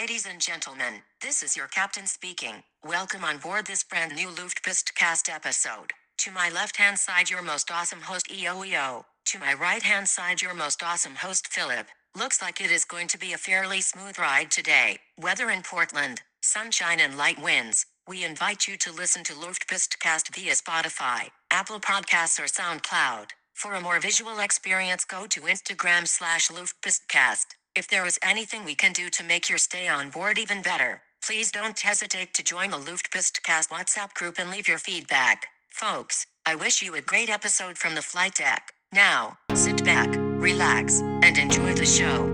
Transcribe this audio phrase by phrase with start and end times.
[0.00, 2.62] Ladies and gentlemen, this is your captain speaking.
[2.84, 5.90] Welcome on board this brand new Luftpostcast episode.
[6.18, 9.02] To my left hand side, your most awesome host EOEO.
[9.24, 11.88] To my right hand side, your most awesome host Philip.
[12.16, 15.00] Looks like it is going to be a fairly smooth ride today.
[15.20, 17.84] Weather in Portland, sunshine and light winds.
[18.06, 23.30] We invite you to listen to Luftpostcast via Spotify, Apple Podcasts, or SoundCloud.
[23.52, 27.57] For a more visual experience, go to Instagram slash Luftpostcast.
[27.78, 31.00] If there is anything we can do to make your stay on board even better,
[31.24, 35.46] please don't hesitate to join the Luftpostcast WhatsApp group and leave your feedback.
[35.68, 38.72] Folks, I wish you a great episode from the flight deck.
[38.92, 42.26] Now, sit back, relax, and enjoy the show.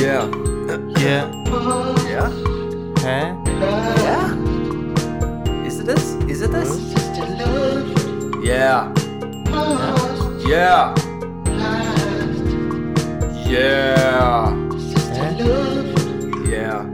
[0.00, 0.30] Yeah.
[1.00, 1.32] Yeah.
[2.06, 2.30] Yeah?
[3.02, 3.34] Hä?
[4.04, 5.66] Yeah?
[5.66, 6.14] Is it this?
[6.28, 6.70] Is it this?
[8.44, 9.03] Yeah.
[10.46, 10.94] Yeah.
[13.46, 14.52] Yeah.
[16.46, 16.84] Yeah.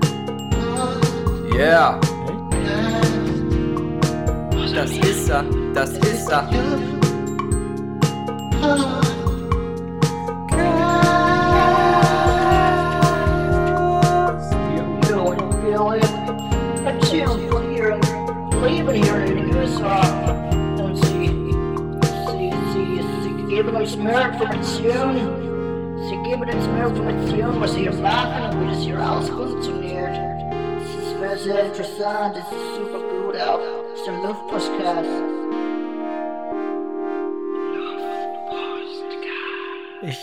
[1.54, 2.00] Yeah.
[4.74, 5.44] Das ist er.
[5.74, 6.48] Das ist er.
[23.90, 25.48] Uns mehr Informationen.
[26.08, 30.16] Sie geben uns mehr Informationen, was hier machen und wie das hier alles funktioniert.
[30.80, 33.60] Es ist sehr, sehr interessant, es ist super gut auch.
[33.92, 35.08] Es ist ein Luftpostcast.
[40.02, 40.20] Ich,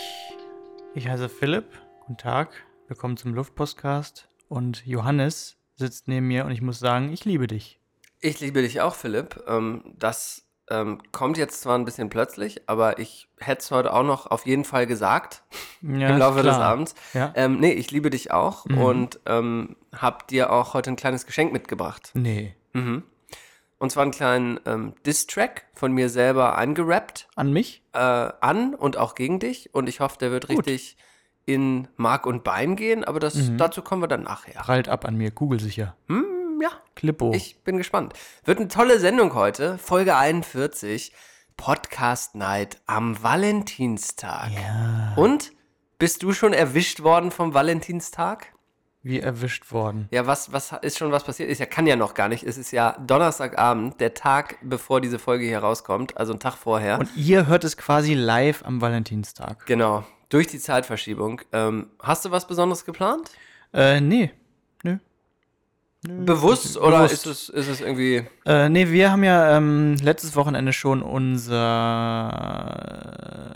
[0.94, 1.66] ich heiße Philipp.
[2.00, 2.64] Guten Tag.
[2.88, 4.28] Willkommen zum Luftpostcast.
[4.48, 7.80] Und Johannes sitzt neben mir und ich muss sagen, ich liebe dich.
[8.20, 9.44] Ich liebe dich auch, Philipp.
[9.46, 14.02] Ähm, das ähm, kommt jetzt zwar ein bisschen plötzlich, aber ich hätte es heute auch
[14.02, 15.42] noch auf jeden Fall gesagt
[15.82, 16.62] Ja, im Laufe des klar.
[16.72, 16.94] Abends.
[17.14, 17.32] Ja?
[17.36, 18.78] Ähm, nee, ich liebe dich auch Mhm.
[18.78, 22.10] und ähm, hab dir auch heute ein kleines Geschenk mitgebracht.
[22.14, 22.54] Nee.
[22.72, 23.02] Mhm.
[23.80, 27.82] Und zwar einen kleinen ähm, Diss-Track von mir selber eingerappt An mich?
[27.92, 29.72] äh, an und auch gegen dich.
[29.72, 30.58] Und ich hoffe, der wird Gut.
[30.66, 30.96] richtig
[31.46, 33.56] in Mark und Bein gehen, aber das, Mhm.
[33.56, 34.60] dazu kommen wir dann nachher.
[34.60, 35.30] Prallt ab an mir.
[35.30, 35.96] Google sicher.
[36.08, 36.24] Hm,
[36.62, 37.32] ja, Klippo.
[37.34, 38.14] ich bin gespannt.
[38.44, 41.12] Wird eine tolle Sendung heute, Folge 41,
[41.56, 44.50] Podcast Night am Valentinstag.
[44.52, 45.12] ja.
[45.16, 45.52] Und
[45.98, 48.52] bist du schon erwischt worden vom Valentinstag?
[49.02, 50.08] Wie erwischt worden.
[50.10, 51.48] Ja, was, was ist schon was passiert?
[51.48, 52.42] Ist ja, kann ja noch gar nicht.
[52.44, 56.98] Es ist ja Donnerstagabend, der Tag, bevor diese Folge hier rauskommt, also ein Tag vorher.
[56.98, 59.66] Und ihr hört es quasi live am Valentinstag.
[59.66, 61.40] genau, durch die Zeitverschiebung.
[61.52, 63.30] Ähm, hast du was Besonderes geplant?
[63.72, 64.30] Äh, nee.
[66.06, 66.24] Nö.
[66.24, 67.26] Bewusst oder Bewusst.
[67.26, 68.24] ist es, ist es irgendwie.
[68.46, 71.64] Äh, nee, wir haben ja ähm, letztes Wochenende schon unser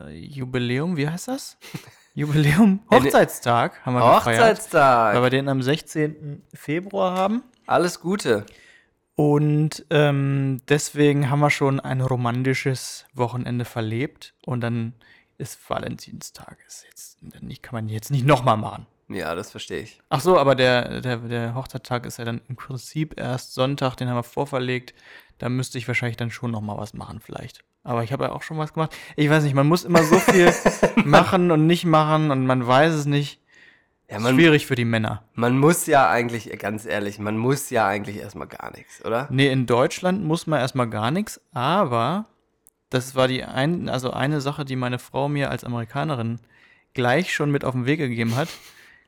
[0.08, 1.56] äh, Jubiläum, wie heißt das?
[2.14, 2.80] Jubiläum?
[2.90, 4.26] Hochzeitstag haben wir gefeiert.
[4.26, 5.22] Weil Hochzeitstag!
[5.22, 6.42] wir den am 16.
[6.52, 7.42] Februar haben.
[7.66, 8.44] Alles Gute.
[9.14, 14.34] Und ähm, deswegen haben wir schon ein romantisches Wochenende verlebt.
[14.44, 14.94] Und dann
[15.38, 16.58] ist Valentinstag.
[16.66, 18.86] Ist jetzt, nicht, kann man jetzt nicht nochmal machen.
[19.12, 20.00] Ja, das verstehe ich.
[20.08, 24.08] Ach so, aber der, der, der Hochzeittag ist ja dann im Prinzip erst Sonntag, den
[24.08, 24.94] haben wir vorverlegt.
[25.38, 27.64] Da müsste ich wahrscheinlich dann schon noch mal was machen vielleicht.
[27.84, 28.94] Aber ich habe ja auch schon was gemacht.
[29.16, 30.52] Ich weiß nicht, man muss immer so viel
[31.04, 33.40] machen und nicht machen und man weiß es nicht.
[34.08, 35.24] Ja, Ist man, Schwierig für die Männer.
[35.34, 39.26] man muss ja eigentlich, ganz ehrlich, man muss ja eigentlich erstmal gar nichts, oder?
[39.30, 42.26] Nee, in Deutschland muss man erstmal gar nichts, aber
[42.90, 46.40] das war die ein, also eine Sache, die meine Frau mir als Amerikanerin
[46.92, 48.48] gleich schon mit auf den Weg gegeben hat.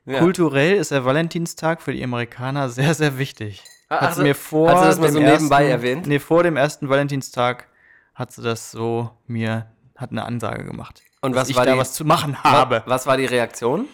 [0.07, 0.19] Ja.
[0.19, 3.63] Kulturell ist der Valentinstag für die Amerikaner sehr, sehr wichtig.
[3.89, 5.71] Ah, Hat hast sie du- mir vor hast du das mal dem so nebenbei ersten,
[5.71, 6.07] erwähnt?
[6.07, 7.69] Nee, vor dem ersten Valentinstag
[8.15, 9.67] hat sie das so mir,
[9.97, 11.03] hat eine Ansage gemacht.
[11.21, 12.83] Und dass was ich war da die- was zu machen habe.
[12.87, 13.87] Was war die Reaktion?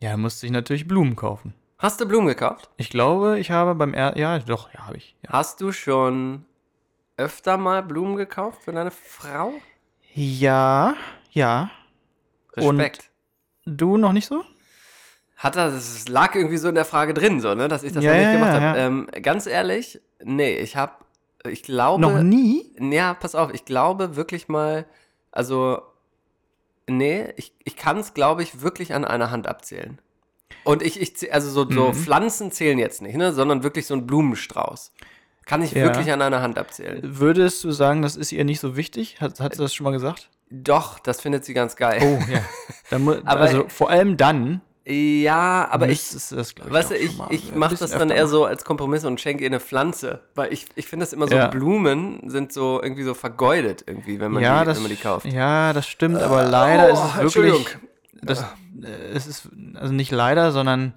[0.00, 1.54] Ja, musste ich natürlich Blumen kaufen.
[1.78, 2.70] Hast du Blumen gekauft?
[2.76, 5.16] Ich glaube, ich habe beim er ja, doch, ja, habe ich.
[5.22, 5.30] Ja.
[5.32, 6.44] Hast du schon
[7.16, 9.52] öfter mal Blumen gekauft für deine Frau?
[10.14, 10.94] ja,
[11.30, 11.70] ja.
[12.56, 13.10] Und- Respekt.
[13.64, 14.44] Du noch nicht so?
[15.42, 18.04] Hat er, das lag irgendwie so in der Frage drin, so, ne, dass ich das
[18.04, 18.78] Ja, noch nicht gemacht ja, habe.
[18.78, 18.86] ja.
[18.86, 20.92] Ähm, ganz ehrlich, nee, ich habe,
[21.48, 22.00] ich glaube.
[22.00, 22.72] noch nie?
[22.78, 24.86] Ja, pass auf, ich glaube wirklich mal,
[25.32, 25.82] also,
[26.88, 29.98] nee, ich, ich kann es, glaube ich, wirklich an einer Hand abzählen.
[30.64, 31.94] Und ich, ich also so, so Mhm.
[31.94, 34.92] Pflanzen zählen jetzt nicht, ne, sondern wirklich so ein Blumenstrauß.
[35.44, 37.00] Kann ich wirklich an einer Hand abzählen.
[37.02, 39.20] Würdest du sagen, das ist ihr nicht so wichtig?
[39.20, 40.30] Hat, hat sie das schon mal gesagt?
[40.50, 41.98] Doch, das findet sie ganz geil.
[42.00, 42.42] Oh, ja.
[42.90, 47.12] Dann, Aber- also vor allem dann, Ja, aber ich, du das, glaub weißt du, ich,
[47.30, 50.22] ich mache das dann eher so als Kompromiss und schenke ihr eine Pflanze.
[50.34, 51.46] Weil ich, ich finde das immer so, Ja.
[51.48, 54.96] Blumen sind so irgendwie so vergeudet irgendwie, wenn man, ja, die, das, wenn man die
[54.96, 55.26] kauft.
[55.26, 57.60] Ja, das stimmt, aber leider oh, ist es Entschuldigung.
[57.64, 57.90] wirklich.
[58.22, 58.40] Das,
[58.82, 60.94] äh, es ist also nicht leider, sondern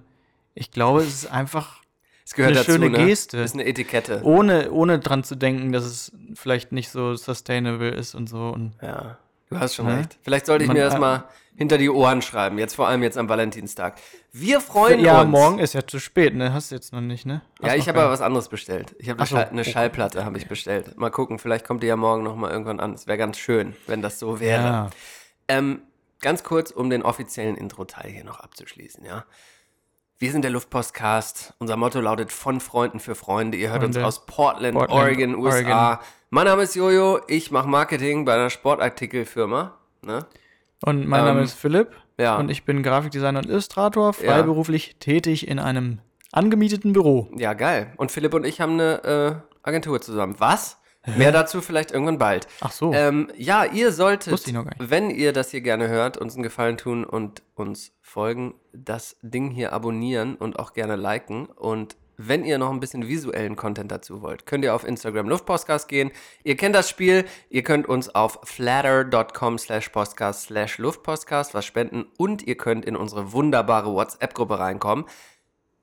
[0.54, 1.80] ich glaube, es ist einfach
[2.24, 3.06] Es gehört eine dazu, schöne ne?
[3.06, 3.38] Geste.
[3.38, 4.20] ist eine Etikette.
[4.24, 8.48] ohne, ohne dran zu denken, dass es vielleicht nicht so sustainable ist und so.
[8.48, 9.18] Und Ja,
[9.50, 9.98] du hast schon Ne?
[9.98, 10.18] recht.
[10.22, 11.24] Vielleicht sollte ich Man- mir das mal
[11.56, 13.98] hinter die Ohren schreiben, jetzt vor allem jetzt am Valentinstag.
[14.30, 15.30] Wir freuen ja, uns.
[15.30, 16.52] morgen ist ja zu spät, ne?
[16.52, 17.40] Hast du jetzt noch nicht, ne?
[17.62, 18.94] Ja, Hast ich noch habe aber was anderes bestellt.
[18.98, 19.64] Ich habe so, eine.
[19.64, 20.98] Schallplatte habe ich bestellt.
[20.98, 22.92] Mal gucken, vielleicht kommt die ja morgen noch mal irgendwann an.
[22.92, 24.62] Es wäre ganz schön, wenn das so wäre.
[24.62, 24.90] Ja.
[25.48, 25.80] Ähm,
[26.20, 29.24] ganz kurz, um den offiziellen Intro-Teil hier noch abzuschließen, ja.
[30.18, 31.54] Wir sind der Luftpostcast.
[31.58, 33.56] Unser Motto lautet von Freunden für Freunde.
[33.58, 34.08] Ihr hört uns Freunde.
[34.08, 35.56] aus Portland, Portland, Oregon, USA.
[35.92, 35.98] Oregon.
[36.30, 37.20] Mein Name ist Jojo.
[37.28, 39.78] Ich mache Marketing bei einer Sportartikelfirma.
[40.02, 40.26] Ne?
[40.84, 41.88] Und mein Name Ähm, ist Philipp.
[42.18, 42.36] ja.
[42.36, 46.00] Und ich bin Grafikdesigner und Illustrator, freiberuflich tätig in einem
[46.32, 47.28] angemieteten Büro.
[47.36, 47.92] Ja, geil.
[47.96, 50.34] Und Philipp und ich haben eine äh, Agentur zusammen.
[50.38, 50.78] Was?
[51.16, 52.48] Mehr dazu vielleicht irgendwann bald.
[52.60, 52.92] Ach so.
[52.92, 57.42] Ähm, ja, ihr solltet, wenn ihr das hier gerne hört, uns einen Gefallen tun und
[57.54, 61.46] uns folgen, das Ding hier abonnieren und auch gerne liken.
[61.46, 65.88] Und wenn ihr noch ein bisschen visuellen Content dazu wollt, könnt ihr auf Instagram Luftpostcast
[65.88, 66.10] gehen.
[66.44, 67.26] Ihr kennt das Spiel.
[67.50, 72.96] Ihr könnt uns auf flatter.com slash podcast slash Luftpostcast was spenden und ihr könnt in
[72.96, 75.04] unsere wunderbare WhatsApp-Gruppe reinkommen.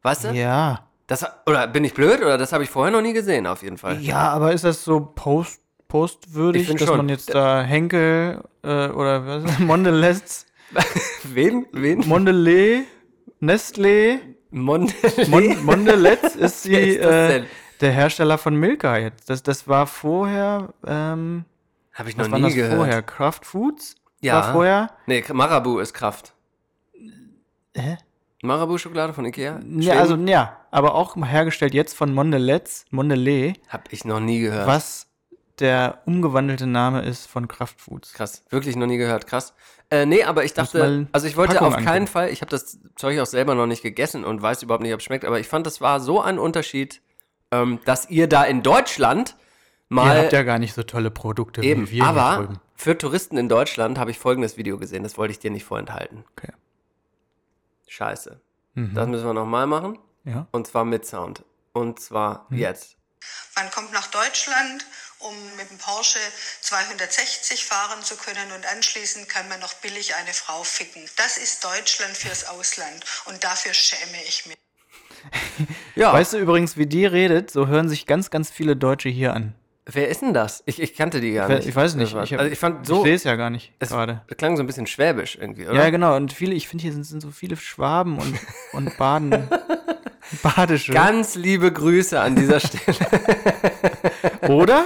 [0.00, 0.28] Weißt du?
[0.28, 0.86] ja.
[1.06, 2.20] Das, oder bin ich blöd?
[2.20, 4.00] Oder das habe ich vorher noch nie gesehen, auf jeden Fall.
[4.00, 6.96] Ja, aber ist das so post, postwürdig, dass schon.
[6.96, 9.58] man jetzt da Henkel äh, oder was?
[9.60, 10.46] Mondelez,
[11.22, 11.66] Wen?
[11.72, 12.00] Wen?
[12.08, 12.84] Mondelez,
[13.40, 14.18] Nestlé,
[14.50, 14.90] Mon
[15.28, 17.44] Mon Mondelez ist, die, ist äh,
[17.80, 19.30] der Hersteller von Milka jetzt.
[19.30, 21.44] Das, das war vorher, ähm,
[21.92, 22.74] Habe ich noch was war nie das gehört.
[22.76, 23.02] vorher?
[23.02, 23.94] Kraft Foods?
[24.22, 24.34] Ja.
[24.34, 24.90] War vorher?
[25.06, 26.32] Nee, Marabu ist Kraft.
[27.76, 27.98] Hä?
[28.42, 29.60] Marabu-Schokolade von Ikea?
[29.78, 34.66] Ja, also, ja, aber auch hergestellt jetzt von Mondelez, Mondelez, Hab ich noch nie gehört.
[34.66, 35.06] was
[35.58, 38.12] der umgewandelte Name ist von Kraft Foods.
[38.12, 39.54] Krass, wirklich noch nie gehört, krass.
[39.88, 42.06] Äh, nee, aber ich dachte, also ich wollte Packung auf keinen angucken.
[42.08, 45.00] Fall, ich habe das Zeug auch selber noch nicht gegessen und weiß überhaupt nicht, ob
[45.00, 47.00] es schmeckt, aber ich fand, das war so ein Unterschied,
[47.52, 49.30] ähm, dass ihr da in Deutschland
[49.88, 53.38] Ihr mal habt ja gar nicht so tolle Produkte eben, wie wir aber für Touristen
[53.38, 56.26] in Deutschland habe ich folgendes Video gesehen, das wollte ich dir nicht vorenthalten.
[56.36, 56.52] Okay.
[57.88, 58.40] Scheiße.
[58.74, 58.92] Mhm.
[58.92, 60.46] Das müssen wir nochmal machen ja.
[60.52, 61.42] und zwar mit Sound.
[61.72, 62.58] Und zwar Hm.
[62.58, 62.96] jetzt.
[63.56, 64.84] Man kommt nach Deutschland,
[65.20, 66.18] um mit dem Porsche
[66.60, 71.02] 260 fahren zu können und anschließend kann man noch billig eine Frau ficken.
[71.16, 74.56] Das ist Deutschland fürs Ausland und dafür schäme ich mich.
[75.96, 79.32] Ja, Weißt du übrigens, wie die redet, so hören sich ganz, ganz viele Deutsche hier
[79.32, 79.54] an.
[79.86, 80.62] wer ist denn das?
[80.66, 81.68] Ich, ich kannte die gar Ich, nicht.
[81.68, 82.14] ich weiß nicht.
[82.14, 84.22] Ich, hab- also ich fand so, ich sehe es ja gar nicht es gerade.
[84.36, 85.82] klang so ein bisschen schwäbisch irgendwie, oder?
[85.82, 86.14] Ja, genau.
[86.14, 88.38] Und viele, ich finde, hier sind, sind so viele Schwaben und,
[88.72, 89.48] und Baden.
[90.42, 90.92] Badische.
[90.92, 92.96] Ganz liebe Grüße an dieser Stelle.
[94.48, 94.84] Oder?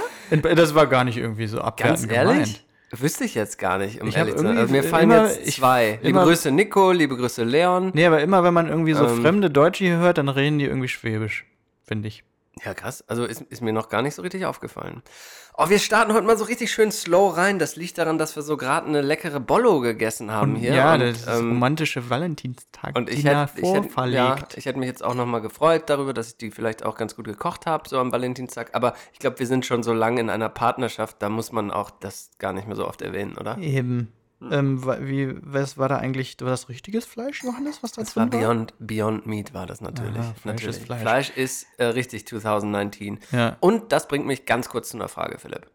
[0.55, 2.33] Das war gar nicht irgendwie so Ganz abwertend ehrlich?
[2.35, 2.65] gemeint.
[2.93, 4.57] Wüsste ich jetzt gar nicht, um Ich ehrlich zu sein.
[4.57, 5.91] Also mir fallen immer- jetzt ich- zwei.
[6.01, 7.91] liebe immer- Grüße Nico, liebe Grüße Leon.
[7.93, 9.21] Nee, aber immer, wenn man irgendwie so Ähm.
[9.21, 11.45] fremde Deutsche hier hört, dann reden die irgendwie Schwäbisch,
[11.85, 12.23] finde ich.
[12.65, 13.03] Ja, krass.
[13.07, 15.01] Also ist, ist mir noch gar nicht so richtig aufgefallen.
[15.57, 17.59] Oh, wir starten heute mal so richtig schön slow rein.
[17.59, 20.73] Das liegt daran, dass wir so gerade eine leckere Bollo gegessen haben hier.
[20.73, 22.95] ja, und, das ist ähm, romantische Valentinstag.
[22.95, 26.29] Und ich hätte, ich, hätte, ja, ich hätte mich jetzt auch nochmal gefreut darüber, dass
[26.29, 28.69] ich die vielleicht auch ganz gut gekocht habe, so am Valentinstag.
[28.73, 31.91] Aber ich glaube, wir sind schon so lange in einer Partnerschaft, da muss man auch
[31.91, 33.57] das gar nicht mehr so oft erwähnen, oder?
[33.57, 34.13] Eben.
[34.41, 34.51] Hm.
[34.51, 38.25] Ähm, wie, was war da eigentlich, war das richtiges Fleisch, Johannes, was da Das war
[38.25, 38.47] drin war?
[38.49, 40.17] Beyond, Beyond Meat, war das natürlich.
[40.17, 40.77] Aha, Fleisch natürlich.
[40.77, 41.01] ist Fleisch.
[41.01, 43.19] Fleisch ist äh, richtig 2019.
[43.31, 43.57] Ja.
[43.59, 45.67] Und das bringt mich ganz kurz zu einer Frage, Philipp.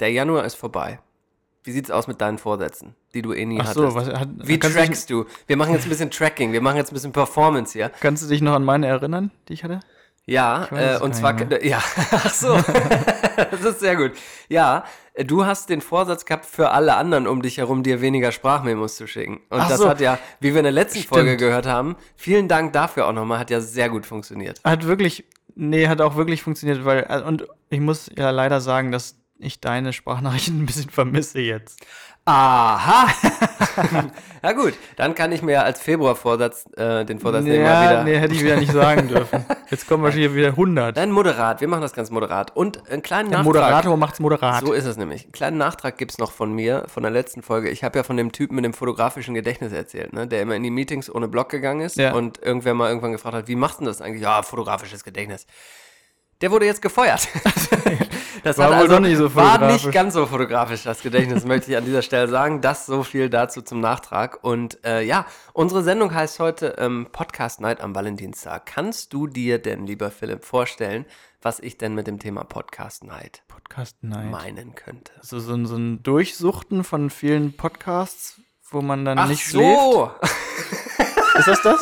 [0.00, 0.98] Der Januar ist vorbei.
[1.62, 4.08] Wie sieht's aus mit deinen Vorsätzen, die du eh nie Ach so, hattest?
[4.10, 5.26] was hat, Wie trackst du?
[5.46, 7.90] Wir machen jetzt ein bisschen Tracking, wir machen jetzt ein bisschen Performance hier.
[8.00, 9.80] kannst du dich noch an meine erinnern, die ich hatte?
[10.28, 11.78] Ja, äh, und zwar, ja,
[12.10, 12.54] ach so,
[13.50, 14.12] das ist sehr gut.
[14.50, 14.84] Ja,
[15.24, 19.06] du hast den Vorsatz gehabt, für alle anderen um dich herum dir weniger Sprachmemos zu
[19.06, 19.40] schicken.
[19.48, 19.88] Und Ach das so.
[19.88, 21.08] hat ja, wie wir in der letzten Stimmt.
[21.08, 24.60] Folge gehört haben, vielen Dank dafür auch nochmal, hat ja sehr gut funktioniert.
[24.64, 28.92] Hat wirklich, nee, hat auch wirklich funktioniert, weil, äh, und ich muss ja leider sagen,
[28.92, 31.80] dass ich deine Sprachnachrichten ein bisschen vermisse jetzt.
[32.30, 33.08] Aha!
[34.42, 37.90] ja gut, dann kann ich mir ja als Februar-Vorsatz äh, den Vorsatz nehmen, mal Ja,
[37.90, 38.04] wieder.
[38.04, 39.46] nee, hätte ich wieder nicht sagen dürfen.
[39.70, 40.96] Jetzt kommen wahrscheinlich wieder 100.
[40.96, 42.54] Nein, moderat, wir machen das ganz moderat.
[42.54, 43.54] Und einen kleinen Der Nachtrag.
[43.54, 44.60] Moderator macht's moderat.
[44.66, 45.22] So ist es nämlich.
[45.24, 47.70] Einen kleinen Nachtrag gibt es noch von mir, von der letzten Folge.
[47.70, 50.26] Ich habe ja von dem Typen mit dem fotografischen Gedächtnis erzählt, ne?
[50.26, 52.12] der immer in die Meetings ohne Block gegangen ist Ja.
[52.12, 54.22] und irgendwer mal irgendwann gefragt hat, wie machst du das eigentlich?
[54.22, 55.46] Ja, fotografisches Gedächtnis.
[56.40, 57.28] Der wurde jetzt gefeuert.
[58.44, 61.76] Das War also, doch nicht so war nicht ganz so fotografisch, das Gedächtnis, möchte ich
[61.76, 62.60] an dieser Stelle sagen.
[62.60, 64.42] Das so viel dazu zum Nachtrag.
[64.42, 68.64] Und äh, ja, unsere Sendung heißt heute ähm, Podcast Night am Valentinstag.
[68.64, 71.04] Kannst du dir denn, lieber Philipp, vorstellen,
[71.42, 74.30] was ich denn mit dem Thema Podcast Night Podcast Night.
[74.30, 75.12] meinen könnte?
[75.18, 78.40] Also so ein, so ein Durchsuchten von vielen Podcasts,
[78.70, 80.10] wo man dann Ach nicht so.
[80.20, 80.34] schläft.
[81.38, 81.80] Ist das das?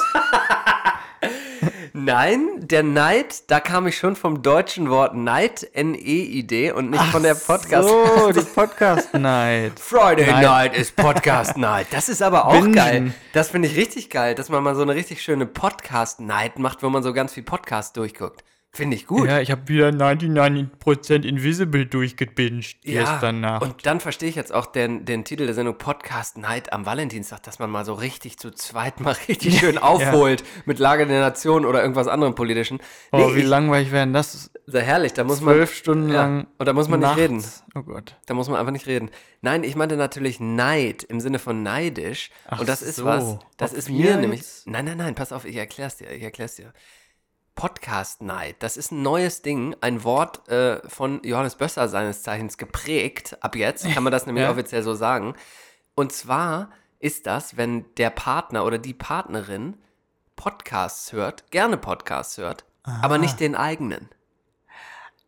[1.98, 7.22] Nein, der Neid, da kam ich schon vom deutschen Wort Neid, N-E-I-D und nicht von
[7.22, 7.88] der Podcast.
[7.88, 9.80] So, die Podcast Night.
[9.80, 10.42] Friday Nein.
[10.42, 11.86] Night ist Podcast Night.
[11.92, 12.74] Das ist aber auch Bingen.
[12.74, 13.14] geil.
[13.32, 16.82] Das finde ich richtig geil, dass man mal so eine richtig schöne Podcast Night macht,
[16.82, 18.44] wo man so ganz viel Podcast durchguckt.
[18.76, 19.26] Finde ich gut.
[19.26, 23.62] Ja, ich habe wieder 99% Invisible durchgebinged gestern Nacht.
[23.62, 27.42] Und dann verstehe ich jetzt auch den, den Titel der Sendung Podcast Night am Valentinstag,
[27.42, 31.64] dass man mal so richtig zu zweit mal richtig schön aufholt mit Lage der Nation
[31.64, 32.78] oder irgendwas anderem politischen.
[33.12, 34.50] oh, Nee, wie ich- langweilig wären das?
[34.66, 35.54] Sehr herrlich, da muss man.
[35.54, 36.46] Zwölf Stunden Ja, lang.
[36.58, 37.20] Und da muss man nicht nachts.
[37.20, 37.44] reden.
[37.76, 38.16] Oh Gott.
[38.26, 39.10] Da muss man einfach nicht reden.
[39.40, 42.30] Nein, ich meinte natürlich Neid im Sinne von neidisch.
[42.48, 43.04] Ach und das ist so.
[43.04, 43.38] was.
[43.56, 44.40] Das Ob ist mir nämlich.
[44.40, 46.10] jetzt- Nein, nein, nein, pass auf, ich erklär's dir.
[46.10, 46.72] Ich erklär's dir.
[47.56, 52.58] Podcast Neid, das ist ein neues Ding, ein Wort äh, von Johannes Bösser seines Zeichens
[52.58, 53.36] geprägt.
[53.40, 54.50] Ab jetzt kann man das nämlich Ja.
[54.50, 55.34] offiziell so sagen.
[55.94, 56.68] Und zwar
[57.00, 59.78] ist das, wenn der Partner oder die Partnerin
[60.36, 62.64] Podcasts hört, gerne Podcasts hört,
[63.02, 64.10] aber nicht den eigenen.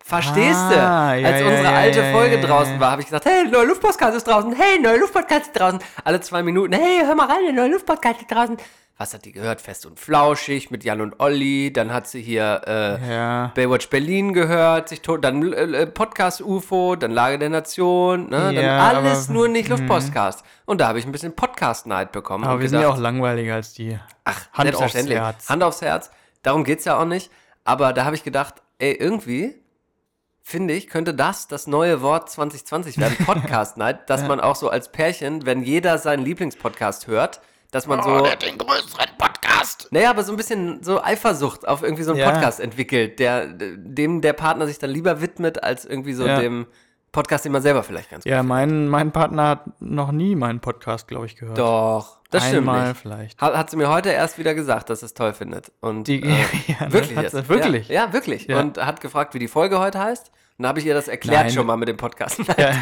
[0.04, 1.24] Verstehst Ah, du?
[1.26, 4.16] Als ja, unsere ja, alte ja, Folge draußen war, habe ich gesagt, hey, neuer Luftpodcast
[4.16, 5.80] ist draußen, hey, neuer Luftpodcast ist draußen.
[6.04, 8.56] Alle zwei Minuten, hey, hör mal rein, der neue Luftpodcast ist draußen.
[9.00, 9.60] Was hat die gehört?
[9.60, 11.72] Fest und flauschig mit Jan und Olli.
[11.72, 13.52] Dann hat sie hier äh, Ja.
[13.54, 18.52] Baywatch Berlin gehört, sich tot, dann äh, Podcast UFO, dann Lage der Nation, ne?
[18.52, 20.42] dann Ja, alles aber- nur nicht Luftpodcast.
[20.66, 22.42] Und da habe ich ein bisschen Podcast-Night bekommen.
[22.42, 23.96] Aber wir sind ja gedacht, auch langweiliger als die.
[24.24, 24.94] Ach, Hand aufs.
[24.94, 25.48] Herz.
[25.48, 26.10] Hand aufs Herz.
[26.42, 27.30] Darum geht es ja auch nicht.
[27.64, 29.54] Aber da habe ich gedacht, ey, irgendwie,
[30.42, 34.68] finde ich, könnte das das neue Wort 2020 werden, Podcast Night, dass man auch so
[34.70, 37.40] als Pärchen, wenn jeder seinen Lieblingspodcast hört,
[37.70, 38.22] dass man so.
[38.22, 39.88] den größeren Podcast.
[39.90, 42.30] Naja, aber so ein bisschen so Eifersucht auf irgendwie so einen Ja.
[42.30, 46.40] Podcast entwickelt, der, dem der Partner sich dann lieber widmet, als irgendwie so Ja.
[46.40, 46.66] dem
[47.12, 50.60] Podcast, den man selber vielleicht ganz gut Ja, mein, mein Partner hat noch nie meinen
[50.60, 51.56] Podcast, glaube ich, gehört.
[51.58, 53.00] Doch, das stimmt Einmal nicht.
[53.00, 53.40] vielleicht.
[53.40, 55.72] Hat, hat sie mir heute erst wieder gesagt, dass sie es toll findet.
[55.80, 56.28] Und Die- äh,
[56.66, 57.32] ja, wirklich, Hat jetzt.
[57.36, 57.88] sie wirklich?
[57.88, 58.46] Ja, ja wirklich.
[58.46, 58.60] Ja.
[58.60, 60.30] Und hat gefragt, wie die Folge heute heißt.
[60.58, 61.50] Und da habe ich ihr das erklärt Nein.
[61.52, 62.40] schon mal mit dem Podcast.
[62.58, 62.72] Ja.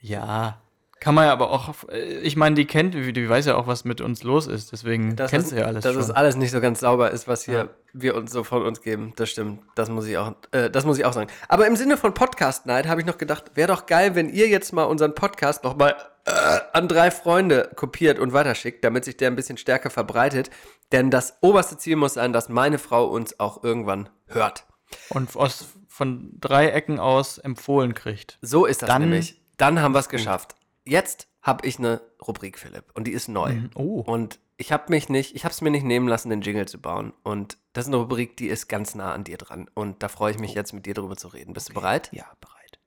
[0.00, 0.58] ja.
[1.02, 3.84] Kann man ja aber auch, äh, ich meine, die kennt, die weiß ja auch, was
[3.84, 6.02] mit uns los ist, deswegen Das kennt sie ja alles Dass schon.
[6.02, 9.12] es alles nicht so ganz sauber ist, was hier wir uns so von uns geben.
[9.16, 9.64] Das stimmt.
[9.74, 11.28] Das muss ich auch, äh, das muss ich auch sagen.
[11.48, 14.46] Aber im Sinne von Podcast Night habe ich noch gedacht, wäre doch geil, wenn ihr
[14.46, 16.30] jetzt mal unseren Podcast noch mal äh,
[16.72, 20.50] an drei Freunde kopiert und weiterschickt, damit sich der ein bisschen stärker verbreitet.
[20.92, 24.66] Denn das oberste Ziel muss sein, dass meine Frau uns auch irgendwann hört.
[25.08, 28.38] Und aus, von drei Ecken aus empfohlen kriegt.
[28.40, 29.42] So ist das Dann nämlich.
[29.56, 30.54] Dann haben wir es geschafft.
[30.84, 33.54] Jetzt habe ich eine Rubrik, Philipp, und die ist neu.
[33.74, 34.00] Oh.
[34.00, 36.80] Und ich habe mich nicht, ich habe es mir nicht nehmen lassen, den Jingle zu
[36.80, 37.12] bauen.
[37.22, 39.68] Und das ist eine Rubrik, die ist ganz nah an dir dran.
[39.74, 41.52] Und da freue ich mich jetzt mit dir drüber zu reden.
[41.52, 42.10] Bist du bereit?
[42.12, 42.78] Ja, bereit.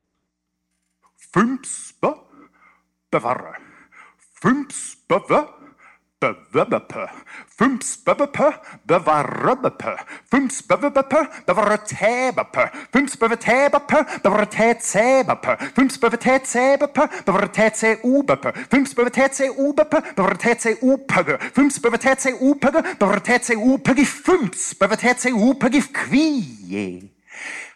[6.20, 7.10] bevubbepe,
[7.58, 9.96] fumps bevubbepe, bevarubbepe,
[10.32, 24.06] fumps bevubbepe, bevaratebbepe, fumps bevatebbepe, bevaratetsebbepe, fumps bevatetsebbepe, bevaratetseubepe, fumps bevatetseubbepe, bevaratetseuppege, fumps bevatetseupege, bevaratetseuppegi,
[24.06, 26.88] fumps bevatetseupegi, kvie.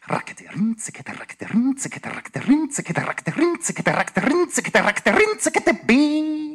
[0.10, 6.49] Rakete-rinzekete, rakete-rinzekete, rakete-rinzekete, rakete-rinzekete, rakete-rinzekete, rakete-rinzekete, bing.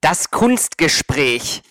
[0.00, 1.62] Das Kunstgespräch.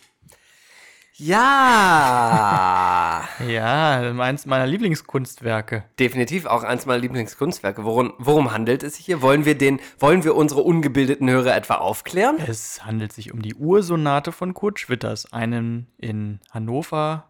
[1.18, 5.86] Ja, Ja, eins meiner Lieblingskunstwerke.
[6.00, 7.84] definitiv auch eins meiner Lieblingskunstwerke.
[7.86, 9.22] Worum, worum handelt es sich hier?
[9.22, 12.38] Wollen wir, den, wollen wir unsere ungebildeten Hörer etwa aufklären?
[12.46, 17.30] Es handelt sich um die Ursonate von Kurt Schwitters, einem in Hannover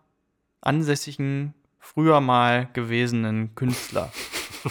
[0.62, 4.12] ansässigen, früher mal gewesenen Künstler.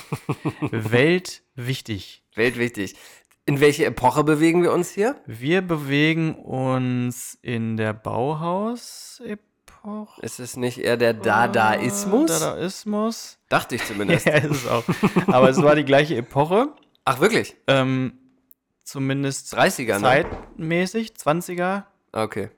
[0.71, 2.23] Weltwichtig.
[2.35, 2.97] Weltwichtig.
[3.47, 5.17] In welche Epoche bewegen wir uns hier?
[5.27, 10.23] Wir bewegen uns in der Bauhaus-Epoche.
[10.23, 12.31] Ist es nicht eher der Dadaismus?
[12.39, 13.37] Dadaismus.
[13.51, 14.25] Dachte ich zumindest.
[14.27, 14.83] Ja, ist es auch.
[15.27, 16.69] Aber es war die gleiche Epoche.
[17.05, 17.55] Ach, wirklich?
[17.67, 18.15] Ähm,
[18.83, 20.01] zumindest 30er, ne?
[20.01, 21.13] zeitmäßig.
[21.13, 21.83] 20er,
[22.13, 22.49] Okay.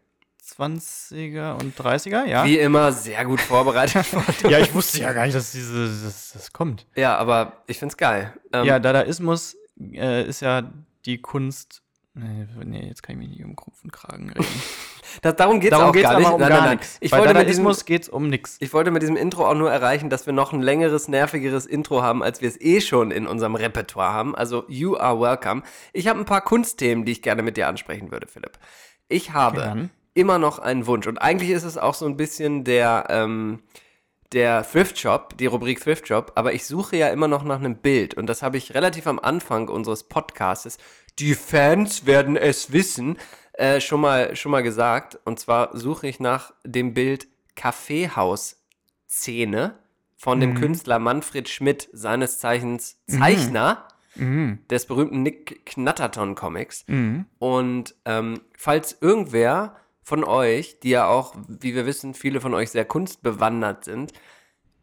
[0.56, 2.44] 20er und 30er, ja.
[2.44, 4.06] Wie immer sehr gut vorbereitet.
[4.48, 6.86] Ja, ich wusste ja gar nicht, dass diese, das, das kommt.
[6.94, 8.32] ja, aber ich find's geil.
[8.52, 10.71] Ähm, Ja, Dadaismus äh, ist ja
[11.04, 11.83] die Kunst.
[12.18, 14.47] Nee, nee, jetzt kann ich mich nicht um Kopf und Kragen reden.
[15.23, 16.30] das, darum geht's Darum auch geht es gar nicht.
[16.30, 16.76] um nein, nein, nein.
[16.78, 16.97] nichts.
[17.00, 18.56] Ich Bei wollte, mit diesem, Dadaismus geht es um nichts.
[18.61, 22.00] ich wollte mit diesem Intro auch nur erreichen, dass wir noch ein längeres, nervigeres Intro
[22.00, 24.35] haben, als wir es eh schon in unserem Repertoire haben.
[24.35, 25.62] Also, you are welcome.
[25.92, 28.59] Ich habe ein paar Kunstthemen, die ich gerne mit dir ansprechen würde, Philipp.
[29.09, 29.90] Ich habe Gern.
[30.14, 31.06] immer noch einen Wunsch.
[31.06, 33.61] Und eigentlich ist es auch so ein bisschen der, ähm,
[34.33, 37.76] der Thrift Shop, die Rubrik Thrift Shop, aber ich suche ja immer noch nach einem
[37.76, 38.14] Bild.
[38.14, 40.78] Und das habe ich relativ am Anfang unseres Podcasts,
[41.18, 43.18] die Fans werden es wissen,
[43.54, 45.18] äh, schon, mal, schon mal gesagt.
[45.25, 49.78] Und zwar suche ich nach dem Bild Kaffeehaus-Szene
[50.18, 53.88] von dem Künstler Manfred Schmidt, seines Zeichens Zeichner
[54.71, 56.85] des berühmten Nick Knatterton Comics.
[57.38, 62.70] Und ähm, falls irgendwer von euch, die ja auch, wie wir wissen, viele von euch
[62.70, 64.12] sehr kunstbewandert sind,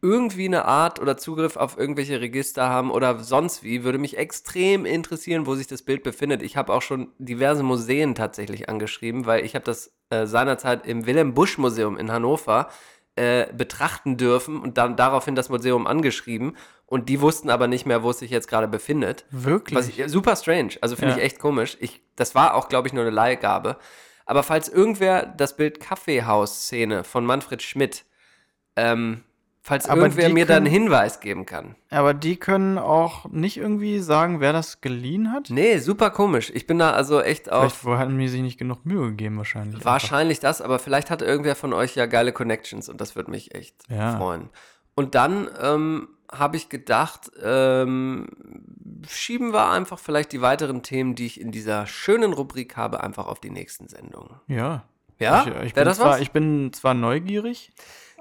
[0.02, 4.84] irgendwie eine Art oder Zugriff auf irgendwelche Register haben oder sonst wie, würde mich extrem
[4.84, 6.42] interessieren, wo sich das Bild befindet.
[6.42, 11.06] Ich habe auch schon diverse Museen tatsächlich angeschrieben, weil ich habe das äh, seinerzeit im
[11.06, 12.68] Wilhelm Busch Museum in Hannover
[13.16, 16.54] äh, betrachten dürfen und dann daraufhin das Museum angeschrieben
[16.84, 19.24] und die wussten aber nicht mehr, wo es sich jetzt gerade befindet.
[19.30, 19.78] Wirklich?
[19.78, 20.72] Was ich, super strange.
[20.82, 21.16] Also finde Ja.
[21.16, 21.78] ich echt komisch.
[21.80, 23.78] Ich, das war auch, glaube ich, nur eine Leihgabe.
[24.26, 28.04] Aber falls irgendwer das Bild Kaffeehaus-Szene von Manfred Schmidt,
[28.76, 29.22] ähm,
[29.62, 31.74] falls Aber irgendwer mir da einen Hinweis geben kann.
[31.90, 35.50] Aber die können auch nicht irgendwie sagen, wer das geliehen hat?
[35.50, 36.50] Nee, super komisch.
[36.54, 37.74] Ich bin da also echt auf.
[37.74, 39.84] Vielleicht hatten mir sich nicht genug Mühe gegeben, wahrscheinlich.
[39.84, 43.54] Wahrscheinlich das, aber vielleicht hat irgendwer von euch ja geile Connections und das würde mich
[43.54, 44.16] echt Ja.
[44.16, 44.48] freuen.
[44.94, 48.26] Und dann ähm, habe ich gedacht, ähm,
[49.08, 53.26] schieben wir einfach vielleicht die weiteren Themen, die ich in dieser schönen Rubrik habe, einfach
[53.26, 54.40] auf die nächsten Sendungen.
[54.46, 54.84] Ja.
[55.18, 55.42] Ja?
[55.42, 57.72] Ich, ich, Wär bin zwar, ich bin zwar neugierig.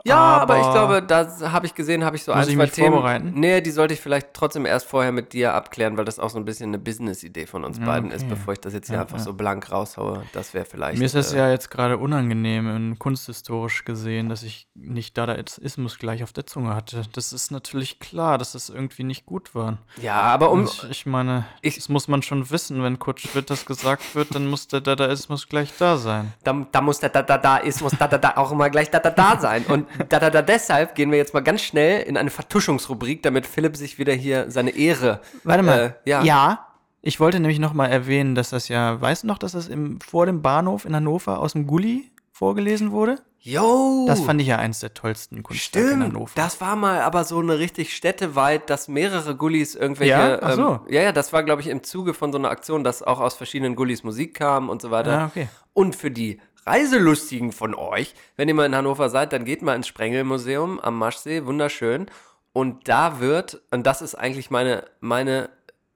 [0.06, 1.02] Ja, aber, ich aber- glaube,
[1.40, 3.32] da habe ich gesehen, habe ich so ein, ich zwei Themen.
[3.36, 6.38] Nee, die sollte ich vielleicht trotzdem erst vorher mit dir abklären, weil das auch so
[6.38, 8.32] ein bisschen eine Business-Idee von uns beiden ist, okay.
[8.32, 9.24] bevor ich das jetzt hier Ja, einfach ja.
[9.24, 10.24] so blank raushaue.
[10.34, 11.00] Das wäre vielleicht.
[11.00, 16.22] Mir ist das äh, ja jetzt gerade unangenehm, kunsthistorisch gesehen, dass ich nicht Dadaismus gleich
[16.24, 17.04] auf der Zunge hatte.
[17.14, 19.78] Das ist natürlich klar, dass das irgendwie nicht gut war.
[20.02, 20.62] Ja, aber um.
[20.62, 24.36] Und ich meine, Ich- das muss man schon wissen, wenn Kurt Schwitt das gesagt wird,
[24.36, 26.34] dann muss der Dadaismus gleich da sein.
[26.44, 28.90] Da, da muss da, da, da, da ist, muss da, da, da auch immer gleich
[28.92, 29.64] da, da, da sein.
[29.66, 33.46] Und da, da, da, deshalb gehen wir jetzt mal ganz schnell in eine Vertuschungsrubrik, damit
[33.46, 35.22] Philipp sich wieder hier seine Ehre.
[35.44, 35.96] Warte mal.
[36.06, 36.24] Äh, ja.
[36.24, 36.68] ja.
[37.02, 40.00] Ich wollte nämlich noch mal erwähnen, dass das ja, weißt du noch, dass das im,
[40.00, 43.20] vor dem Bahnhof in Hannover aus dem Gully vorgelesen wurde?
[43.46, 44.06] Yo!
[44.08, 46.32] Das fand ich ja eins der tollsten Kunstwerke in Hannover.
[46.36, 50.12] das war mal aber so eine richtig städteweit, dass mehrere Gullis irgendwelche.
[50.12, 50.40] Ja?
[50.42, 50.68] Ach so.
[50.88, 53.20] Ähm, ja, ja, das war, glaube ich, im Zuge von so einer Aktion, dass auch
[53.20, 55.20] aus verschiedenen Gullis Musik kam und so weiter.
[55.20, 55.50] Ah, okay.
[55.74, 59.76] Und für die Reiselustigen von euch, wenn ihr mal in Hannover seid, dann geht mal
[59.76, 62.08] ins Sprengelmuseum am Maschsee, wunderschön.
[62.54, 65.50] Und da wird, und das ist eigentlich meine, meine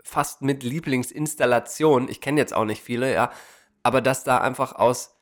[0.04, 3.32] fast mit Lieblingsinstallation, ich kenne jetzt auch nicht viele, ja,
[3.84, 5.14] aber dass da einfach aus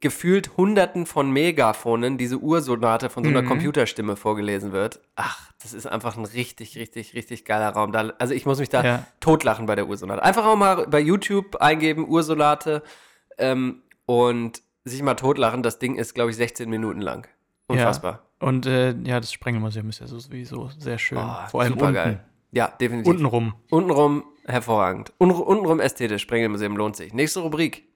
[0.00, 5.00] gefühlt hunderten von Megaphonen diese Ursonate von so einer Computerstimme vorgelesen wird.
[5.14, 7.92] Ach, das ist einfach ein richtig, richtig, richtig geiler Raum.
[7.92, 9.06] Da, also ich muss mich da Ja.
[9.20, 10.22] totlachen bei der Ursonate.
[10.22, 12.82] Einfach auch mal bei YouTube eingeben, Ursonate
[13.36, 15.62] ähm, und sich mal totlachen.
[15.62, 17.28] Das Ding ist, glaube ich, 16 Minuten lang.
[17.66, 18.24] Unfassbar.
[18.40, 18.48] Ja.
[18.48, 21.18] Und äh, ja, das Sprengelmuseum ist ja sowieso sehr schön.
[21.18, 22.20] Oh, Vor allem unten.
[22.52, 23.10] Ja, definitiv.
[23.10, 23.54] Untenrum.
[23.70, 25.12] Untenrum hervorragend.
[25.18, 26.22] Un untenrum ästhetisch.
[26.22, 27.12] Sprengelmuseum lohnt sich.
[27.12, 27.89] Nächste Rubrik.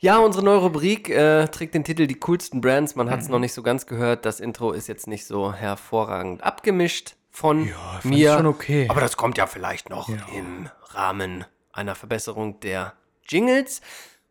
[0.00, 2.94] Ja, unsere neue Rubrik äh, trägt den Titel Die coolsten Brands.
[2.94, 4.24] Man hat es noch nicht so ganz gehört.
[4.24, 8.34] Das Intro ist jetzt nicht so hervorragend abgemischt von fand mir.
[8.36, 8.86] schon okay.
[8.88, 12.92] Aber das kommt ja vielleicht noch im Rahmen einer Verbesserung der
[13.28, 13.80] Jingles.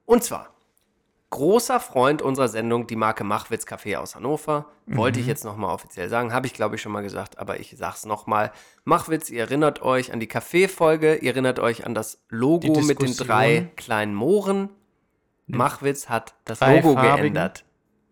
[0.05, 0.53] Und zwar
[1.31, 4.67] großer Freund unserer Sendung, die Marke Machwitz Café aus Hannover.
[4.85, 5.23] Wollte Mhm.
[5.23, 8.05] ich jetzt nochmal offiziell sagen, habe ich glaube ich schon mal gesagt, aber ich sag's
[8.05, 8.53] nochmal.
[8.85, 13.13] Machwitz, ihr erinnert euch an die Café-Folge, ihr erinnert euch an das Logo mit den
[13.17, 14.69] drei kleinen Mohren.
[15.47, 17.63] Machwitz hat das Logo geändert.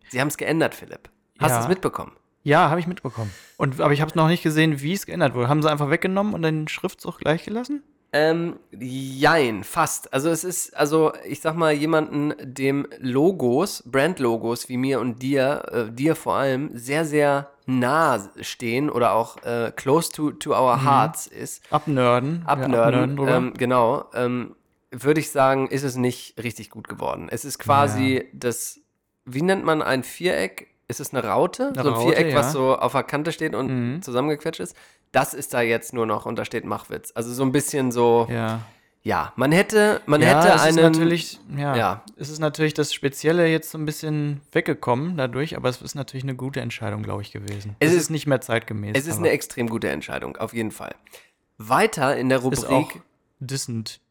[0.10, 1.10] Sie haben es geändert, Philipp.
[1.40, 1.62] Hast du Ja.
[1.64, 2.14] es mitbekommen?
[2.44, 3.32] Ja, habe ich mitbekommen.
[3.58, 5.50] Und, aber ich habe noch nicht gesehen, wie es geändert wurde.
[5.50, 7.84] Haben sie einfach weggenommen und den Schriftzug gleich gelassen?
[8.14, 10.14] Ähm, jein, fast.
[10.14, 15.64] Also es ist, also ich sag mal, jemanden, dem Logos, Brandlogos wie mir und dir,
[15.90, 20.86] äh, dir vor allem, sehr, sehr nah stehen oder auch äh, close to, to our
[20.86, 22.44] hearts ist, Abnörden.
[22.44, 24.56] Ja, abnörden, ähm, genau, ähm,
[25.04, 27.28] würde ich sagen, ist es nicht richtig gut geworden.
[27.30, 28.80] Es ist quasi das,
[29.26, 30.68] wie nennt man ein Viereck?
[30.88, 31.68] Ist es eine Raute?
[31.74, 32.52] Eine so ein Raute, Viereck, was ja.
[32.52, 34.02] so auf der Kante steht und Mhm.
[34.02, 34.76] zusammengequetscht ist.
[35.12, 37.12] Das ist da jetzt nur noch und da steht Machwitz.
[37.16, 38.62] Also so ein bisschen so, ja,
[39.02, 39.34] ja.
[39.36, 42.04] man hätte, man ja, hätte es einen, ist natürlich, ja, ja.
[42.18, 46.24] es ist natürlich das Spezielle jetzt so ein bisschen weggekommen dadurch, aber es ist natürlich
[46.24, 47.76] eine gute Entscheidung, glaube ich, gewesen.
[47.80, 48.92] Es ist- ist, nicht mehr zeitgemäß.
[48.96, 50.94] es ist aber eine extrem gute Entscheidung, auf jeden Fall.
[51.58, 53.02] Weiter in der ist auch Rubrik,
[53.40, 54.02] dissent.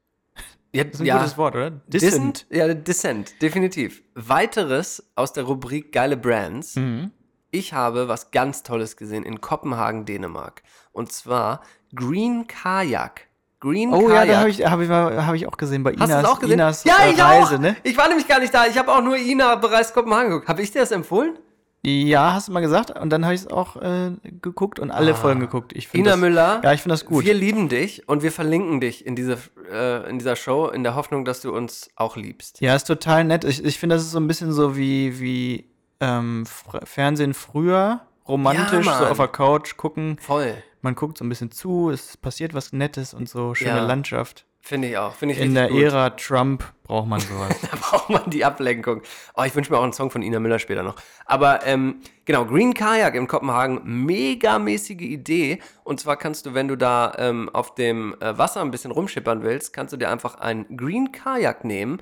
[0.75, 1.71] Ja, Das ist ein ja, gutes Wort, oder?
[1.87, 2.47] Dissent?
[2.51, 4.03] Ja, Dissent, definitiv.
[4.15, 6.77] Weiteres aus der Rubrik geile Brands.
[6.77, 7.11] Mhm.
[7.51, 10.63] Ich habe was ganz Tolles gesehen in Kopenhagen, Dänemark.
[10.93, 11.61] Und zwar
[11.95, 13.29] Green Kajak.
[13.61, 14.29] Green Oh ja, Kajak.
[14.29, 16.41] da habe ich, hab ich, hab ich auch gesehen bei Hast du Inas, das auch
[16.41, 16.55] gesehen?
[16.55, 17.61] Inas ja, ich Reise, auch.
[17.61, 17.77] ne?
[17.85, 18.67] Ich war nämlich gar nicht da.
[18.67, 20.49] Ich habe auch nur Ina bereits Kopenhagen geguckt.
[20.49, 21.39] Habe ich dir das empfohlen?
[21.87, 22.91] Ja, hast du mal gesagt.
[22.99, 25.73] Und dann habe ich es auch äh, geguckt und alle Folgen geguckt.
[25.75, 25.99] Ich Ah.
[25.99, 26.61] Ina das, Müller.
[26.65, 27.25] Ja, ich finde das gut.
[27.25, 29.39] Wir lieben dich und wir verlinken dich in, diese,
[29.71, 32.61] äh, in dieser Show in der Hoffnung, dass du uns auch liebst.
[32.61, 33.45] Ja, ist total nett.
[33.45, 35.69] Ich, ich finde, das ist so ein bisschen so wie, wie
[36.01, 36.45] ähm,
[36.85, 38.01] Fernsehen früher.
[38.27, 40.17] Romantisch, Ja, so auf der Couch gucken.
[40.21, 40.55] Voll.
[40.81, 43.85] Man guckt so ein bisschen zu, es passiert was Nettes und so, schöne Ja.
[43.87, 44.47] Landschaft.
[44.67, 45.13] Finde ich auch.
[45.15, 45.83] Finde ich In der gut.
[45.83, 47.55] Ära Trump braucht man sowas.
[47.71, 49.03] Da braucht man die Ablenkung.
[49.37, 50.97] Oh, ich wünsche mir auch einen Song von Ina Müller später noch.
[51.27, 55.61] Aber ähm, genau, Green Kajak in Kopenhagen, megamäßige Idee.
[55.85, 59.43] Und zwar kannst du, wenn du da ähm, auf dem äh, Wasser ein bisschen rumschippern
[59.43, 62.01] willst, kannst du dir einfach ein Green Kajak nehmen.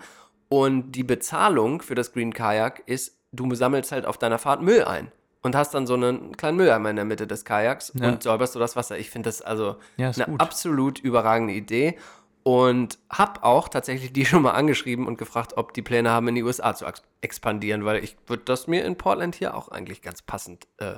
[0.48, 4.84] Und die Bezahlung für das Green Kajak ist, du sammelst halt auf deiner Fahrt Müll
[4.84, 5.10] ein.
[5.44, 8.06] Und hast dann so einen kleinen Mülleimer in der Mitte des Kajaks Ja.
[8.10, 8.96] und säuberst du das Wasser.
[8.98, 10.40] Ich finde das also Ja, eine gut.
[10.40, 11.98] absolut überragende Idee.
[12.44, 16.34] Und hab auch tatsächlich die schon mal angeschrieben und gefragt, ob die Pläne haben, in
[16.34, 20.02] die USA zu ex- expandieren, weil ich würde das mir in Portland hier auch eigentlich
[20.02, 20.94] ganz passend äh,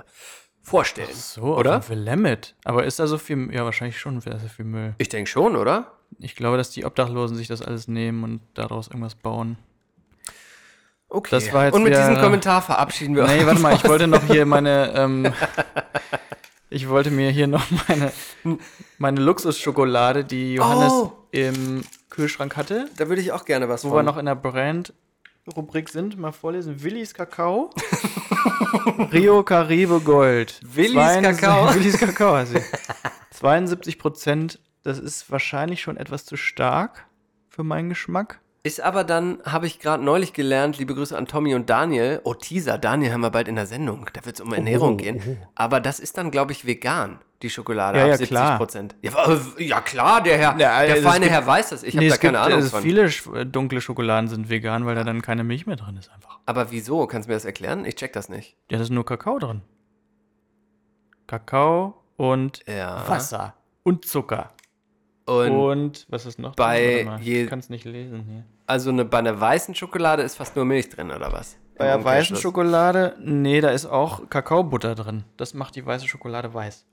[0.62, 1.12] vorstellen.
[1.12, 1.78] So, oder?
[1.78, 2.54] auf Limit.
[2.64, 4.94] Aber ist da so viel, ja, wahrscheinlich schon ist da viel Müll.
[4.98, 5.92] Ich denke schon, oder?
[6.18, 9.58] Ich glaube, dass die Obdachlosen sich das alles nehmen und daraus irgendwas bauen.
[11.10, 11.28] Okay.
[11.30, 13.46] Das war jetzt und mit wieder- diesem Kommentar verabschieden wir Nee, uns.
[13.46, 15.32] warte mal, ich wollte noch hier meine, ähm,
[16.74, 18.12] ich wollte mir hier noch meine,
[18.98, 21.12] meine Luxusschokolade, die Johannes Oh.
[21.30, 23.98] im Kühlschrank hatte, Da würde ich auch gerne was wo von.
[23.98, 26.82] wir noch in der Brand-Rubrik sind, mal vorlesen.
[26.82, 27.70] Willis Kakao,
[29.12, 30.60] Rio Caribe Gold.
[30.64, 31.74] Willis 72 Kakao?
[31.74, 32.60] Willis Kakao heißt sie.
[33.30, 37.06] 72 Prozent, das ist wahrscheinlich schon etwas zu stark
[37.48, 38.40] für meinen Geschmack.
[38.66, 42.22] Ist aber dann, habe ich gerade neulich gelernt, liebe Grüße an Tommy und Daniel.
[42.24, 44.06] Oh, Teaser, Daniel haben wir bald in der Sendung.
[44.14, 45.36] Da wird es um Ernährung gehen.
[45.54, 47.98] Aber das ist dann, glaube ich, vegan, die Schokolade.
[47.98, 48.56] Ja, ab ja, 70 klar.
[48.56, 48.94] Prozent.
[49.02, 49.12] Ja,
[49.58, 51.82] ja, klar, der Herr, Ja, der feine gibt- Herr weiß das.
[51.82, 52.82] Ich habe Nee, da es keine gibt, Ahnung also von.
[52.82, 56.38] viele äh, dunkle Schokoladen sind vegan, weil da dann keine Milch mehr drin ist einfach.
[56.46, 57.06] Aber wieso?
[57.06, 57.84] Kannst du mir das erklären?
[57.84, 58.56] Ich check das nicht.
[58.70, 59.60] Ja, da ist nur Kakao drin.
[61.26, 62.62] Kakao und.
[62.66, 64.52] Wasser und Zucker.
[65.26, 66.54] Und, Und was ist noch?
[66.54, 68.44] bei ich kann es nicht lesen hier.
[68.66, 71.56] also eine, bei einer weißen Schokolade ist fast nur Milch drin, oder was?
[71.76, 72.36] Bei der weißen.
[72.36, 75.24] Schokolade, nee, da ist auch Kakaobutter drin.
[75.36, 76.84] Das macht die weiße Schokolade weiß.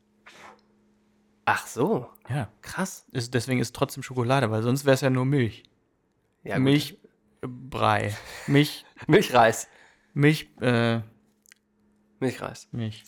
[1.46, 2.48] Ach so, Ja.
[2.62, 3.06] krass.
[3.12, 5.64] Ist, deswegen ist Trotzdem Schokolade, weil sonst wäre es ja nur Milch.
[6.44, 6.58] Ja.
[6.58, 8.16] Milchbrei.
[8.48, 9.68] Milch, Milchreis.
[10.14, 11.00] Milch, äh,
[12.20, 12.68] Milchreis.
[12.72, 13.04] Milch.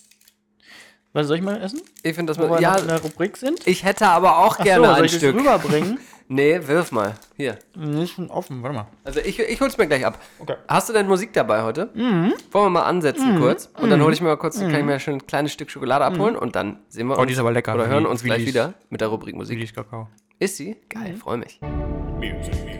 [1.13, 1.81] Was soll ich mal essen?
[2.01, 2.49] Ich finde das mal.
[2.49, 3.65] wir Ja, in der Rubrik sind?
[3.67, 5.35] ich hätte aber auch Ach gerne so, soll ein ich das Stück.
[5.35, 5.99] rüberbringen?
[6.29, 7.15] Nee, wirf mal.
[7.35, 7.59] Hier.
[7.75, 8.87] Nee, ist schon offen, warte mal.
[9.03, 10.17] Also ich, ich hol's mir gleich ab.
[10.39, 10.55] Okay.
[10.69, 11.89] Hast du denn Musik dabei heute?
[11.93, 12.33] Mhm.
[12.51, 13.69] Wollen wir mal ansetzen kurz?
[13.79, 16.05] Und dann hole ich mir mal kurz, kann ich mir schon ein kleines Stück Schokolade
[16.05, 17.21] abholen und dann sehen wir uns.
[17.21, 17.75] Oh, die ist aber lecker.
[17.75, 19.57] Oder hören uns wie gleich wieder mit der Rubrik Musik.
[19.57, 20.07] Willis Kakao.
[20.39, 20.77] Ist sie?
[20.89, 21.59] Geil, freue mich.
[22.17, 22.72] Music.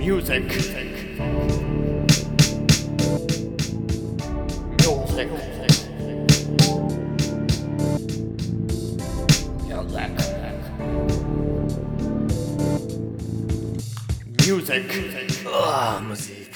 [0.00, 0.42] Music.
[0.46, 0.88] Music.
[15.46, 16.50] Oh, Musik.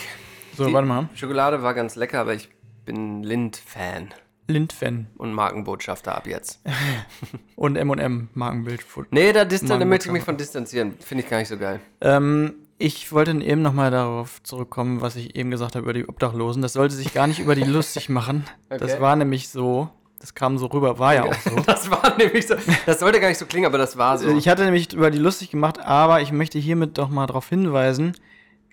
[0.56, 1.08] So, Die warte mal.
[1.14, 2.48] Schokolade war ganz lecker, aber ich
[2.86, 4.14] bin Lind-Fan
[4.46, 6.60] Lind-Fan und Markenbotschafter ab jetzt.
[7.56, 8.84] und M&M Markenbild.
[9.10, 10.94] Nee, da, distan da möchte ich mich von distanzieren.
[11.00, 11.80] Finde ich gar nicht so geil.
[12.00, 16.60] Ähm, ich wollte eben nochmal darauf zurückkommen, was ich eben gesagt habe über die Obdachlosen.
[16.62, 18.44] Das sollte sich gar nicht über die lustig machen.
[18.68, 19.00] Das Okay.
[19.00, 21.54] war nämlich so, das kam so rüber, war ja auch so.
[21.66, 22.54] Das war nämlich so.
[22.86, 24.28] Das sollte gar nicht so klingen, aber das war so.
[24.36, 28.16] Ich hatte nämlich über die lustig gemacht, aber ich möchte hiermit doch mal darauf hinweisen,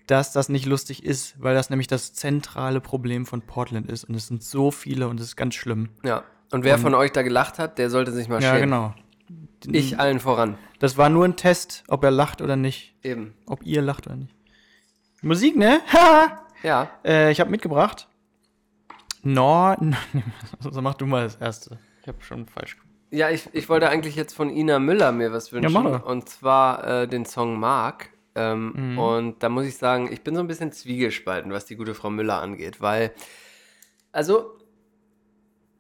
[0.08, 4.04] dass das nicht lustig ist, weil das nämlich das zentrale Problem von Portland ist.
[4.06, 5.90] Und es sind so viele und es ist ganz schlimm.
[6.04, 6.24] ja.
[6.54, 8.64] Und wer von euch da gelacht hat, der sollte sich mal Ja, schämen.
[8.64, 8.94] genau.
[9.68, 10.58] Ich allen voran.
[10.80, 12.96] Das war nur ein Test, ob er lacht oder nicht.
[13.04, 13.34] Eben.
[13.46, 14.36] Ob ihr lacht oder nicht.
[15.22, 15.82] Musik, ne?
[16.64, 16.92] Ja.
[17.04, 18.08] Äh, ich habe mitgebracht.
[19.24, 19.78] Nor.
[20.64, 21.80] Also mach du mal das erste.
[22.02, 22.90] Ich habe schon falsch gemacht.
[23.10, 25.74] Ja, ich, ich wollte eigentlich jetzt von Ina Müller mir was wünschen.
[25.74, 26.06] mach doch.
[26.06, 28.10] Und zwar äh, den Song Mark.
[28.36, 28.98] Ähm, Mhm.
[28.98, 32.10] Und da muss ich sagen, ich bin so ein bisschen zwiegespalten, was die gute Frau
[32.10, 33.12] Müller angeht, weil,
[34.14, 34.58] also,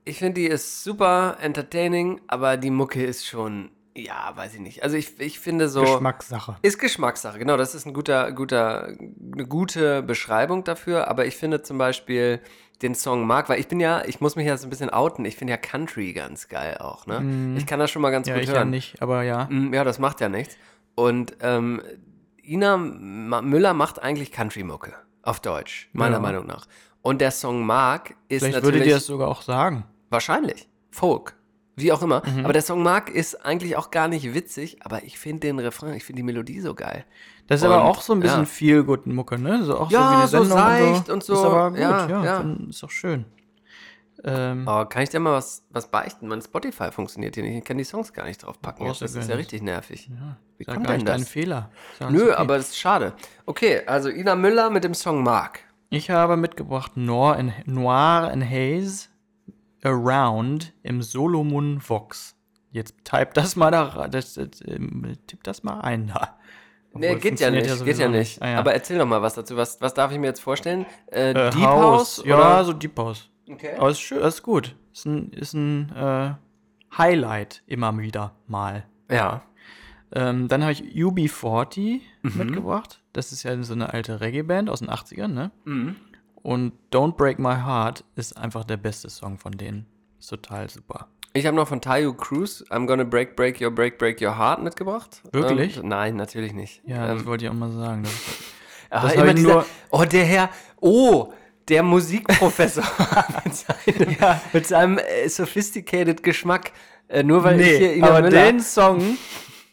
[0.05, 4.83] ich finde, die ist super entertaining, aber die Mucke ist schon, ja, weiß ich nicht.
[4.83, 5.81] Also, ich, ich finde so.
[5.81, 6.55] Geschmackssache.
[6.61, 7.57] Ist Geschmackssache, genau.
[7.57, 8.85] Das ist ein guter, guter,
[9.33, 11.07] eine gute Beschreibung dafür.
[11.09, 12.39] Aber ich finde zum Beispiel
[12.81, 15.23] den Song Mark, weil ich bin ja, ich muss mich ja so ein bisschen outen.
[15.25, 17.53] Ich finde ja Country ganz geil auch, ne?
[17.57, 18.57] Ich kann das schon mal ganz Ja, gut ich hören.
[18.57, 19.45] ja nicht, aber ja.
[19.51, 20.57] Mm, Ja, das macht ja nichts.
[20.95, 21.81] Und ähm,
[22.43, 26.19] Ina Müller macht eigentlich Country-Mucke auf Deutsch, meiner Ja.
[26.21, 26.65] Meinung nach.
[27.03, 29.83] Und der Song Mark ist Vielleicht natürlich würde dir das sogar auch sagen.
[30.11, 31.35] Wahrscheinlich Folk,
[31.75, 32.21] wie auch immer.
[32.27, 32.43] Mhm.
[32.43, 35.93] Aber der Song Mark ist eigentlich auch gar nicht witzig, aber ich finde den Refrain,
[35.93, 37.05] ich finde die Melodie so geil.
[37.47, 38.45] Das ist aber Und, auch so ein bisschen ja.
[38.45, 39.63] viel gut Mucke, ne?
[39.63, 41.35] So, auch Ja, so wie die so seicht und und so.
[41.35, 41.41] so.
[41.41, 42.23] Ist aber gut, Ja, ja.
[42.23, 42.55] ja.
[42.69, 43.25] Ist doch schön.
[44.23, 46.27] Ähm, Aber kann ich dir mal was, was beichten?
[46.27, 47.57] Mein Spotify funktioniert hier nicht.
[47.57, 48.85] Ich kann die Songs gar nicht drauf packen.
[48.85, 49.15] Brauchst Jetzt.
[49.15, 50.11] du Das ist ja richtig nervig.
[50.57, 51.27] Wie sag kommt denn das?
[51.27, 51.71] Fehler.
[51.97, 52.33] Sag, Nö, okay.
[52.33, 53.13] aber das ist schade.
[53.47, 55.61] Okay, also Ina Müller mit dem Song Mark.
[55.89, 59.07] Ich habe mitgebracht Noir and, Noir and Haze
[59.83, 62.35] Around im Solomon Vox.
[62.71, 64.07] Jetzt type das mal da.
[64.07, 66.37] Das, das, ähm, tipp das mal ein da.
[66.93, 68.41] Nee, geht ja nicht, geht sowieso ja nicht.
[68.41, 68.59] Ah, ja.
[68.59, 69.55] Aber erzähl doch mal was dazu.
[69.55, 70.85] Was, was darf ich mir jetzt vorstellen?
[71.11, 72.21] Äh, äh, Deep House?
[72.25, 72.63] Ja, oder?
[72.65, 73.29] so Deep House.
[73.49, 73.75] Okay.
[73.77, 74.75] Aber ist schön, ist gut.
[74.93, 76.31] Ist ein, ist ein äh,
[76.97, 78.85] Highlight immer wieder mal.
[79.09, 79.41] Ja.
[80.13, 82.37] Ähm, dann habe ich UB40 Mhm.
[82.37, 83.01] mitgebracht.
[83.13, 85.51] Das ist ja so eine alte Reggae-Band aus den 80ern, ne?
[85.65, 85.95] Mhm.
[86.43, 89.85] Und Don't Break My Heart ist einfach der beste Song von denen.
[90.19, 91.07] Ist total super.
[91.33, 94.63] Ich habe noch von Tayo Cruz I'm Gonna Break, Break Your, Break, Break Your Heart
[94.63, 95.21] mitgebracht.
[95.31, 95.77] Wirklich?
[95.77, 96.81] Ähm, nein, natürlich nicht.
[96.85, 98.03] Ja, das ähm, wollte ich auch mal sagen.
[98.03, 98.13] Das
[98.89, 100.49] aber das immer hab ich dieser, nur- oh, der Herr,
[100.81, 101.33] oh,
[101.69, 102.83] der Musikprofessor
[103.45, 106.71] mit seinem, mit seinem äh, sophisticated Geschmack.
[107.07, 108.45] Äh, nur weil ich hier Ina aber Müller...
[108.45, 109.17] den Song,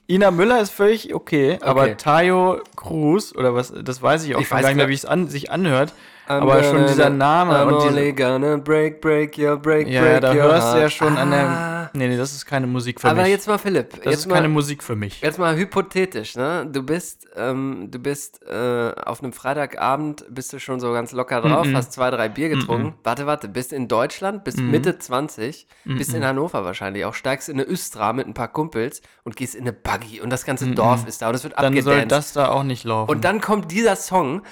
[0.07, 4.49] Ina Müller ist völlig okay, aber Tayo Cruz, oder was, das weiß ich auch Ich
[4.49, 5.93] schon weiß gar nicht mehr, wie es an, sich anhört.
[6.29, 10.03] I'm aber schon gonna- dieser Name I'm und diese, gonna break, break your, break, ja,
[10.03, 11.37] break da your hörst du ja schon an Ah.
[11.37, 11.79] der.
[11.95, 13.31] Nee, nee, das ist keine Musik für Aber mich.
[13.31, 15.23] jetzt mal Philipp, das jetzt ist mal, keine Musik für mich.
[15.23, 16.69] Jetzt mal hypothetisch, ne?
[16.71, 21.41] Du bist, ähm, du bist äh, auf einem Freitagabend, bist du schon so ganz locker
[21.41, 22.95] drauf, hast zwei, drei Bier getrunken.
[23.05, 27.59] Warte, warte, bist in Deutschland, bist Mitte 20, bist in Hannover wahrscheinlich auch, steigst in
[27.59, 31.07] eine Östra mit ein paar Kumpels und gehst in eine Buggy und das ganze Dorf
[31.09, 32.13] ist da und es wird Dann soll abgedanced.
[32.13, 33.11] das da auch nicht laufen.
[33.11, 34.43] Und dann kommt dieser Song,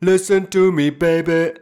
[0.00, 1.52] Listen to me, baby.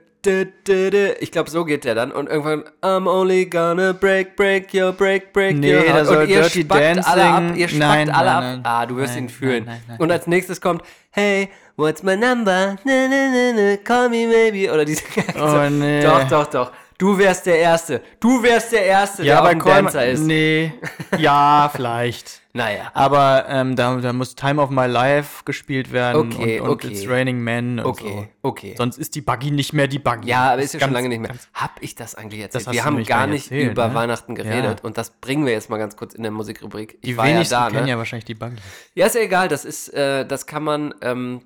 [1.20, 2.12] Ich glaube, so geht der dann.
[2.12, 6.08] Und irgendwann, I'm only gonna break, break your, break, break Nee, your heart.
[6.08, 7.36] Und ihr Dirty spackt alle ab.
[7.40, 8.42] Dancing- Ihr spackt Nein, alle nein, ab.
[8.42, 8.60] nein.
[8.64, 9.68] ah, du wirst ihn fühlen.
[9.98, 12.76] Und als nächstes kommt, hey, what's my number?
[12.84, 14.70] Na, na, na, na, call me maybe.
[14.72, 15.02] Oder diese
[15.40, 16.02] Oh, nee.
[16.02, 16.72] Doch, doch, doch.
[16.98, 18.02] Du wärst der Erste.
[18.20, 20.20] Du wärst der Erste, ja, der aber ein Call Dancer ist.
[20.20, 20.72] Nee.
[21.16, 22.42] Ja, vielleicht.
[22.58, 22.90] Naja.
[22.92, 26.88] Aber ähm, da, da muss Time of My Life gespielt werden Okay, und, und okay.
[26.88, 28.48] It's Raining Men und Okay, so.
[28.48, 28.74] okay.
[28.76, 30.28] Sonst ist die Buggy nicht mehr die Buggy.
[30.28, 31.30] Ja, aber Das ist ja schon ganz- lange nicht mehr.
[31.54, 32.66] Hab ich das eigentlich erzählt?
[32.66, 33.94] hast Wir haben gar nicht erzählt, über ne?
[33.94, 34.84] Weihnachten geredet Ja.
[34.84, 36.94] und das bringen wir jetzt mal ganz kurz in der Musikrubrik.
[37.00, 37.90] Ich Die war ja wenigsten da, kennen ne?
[37.90, 38.56] ja wahrscheinlich die Buggy.
[38.94, 39.46] Ja, ist ja egal.
[39.48, 41.42] Das ist, äh, das kann man, ähm,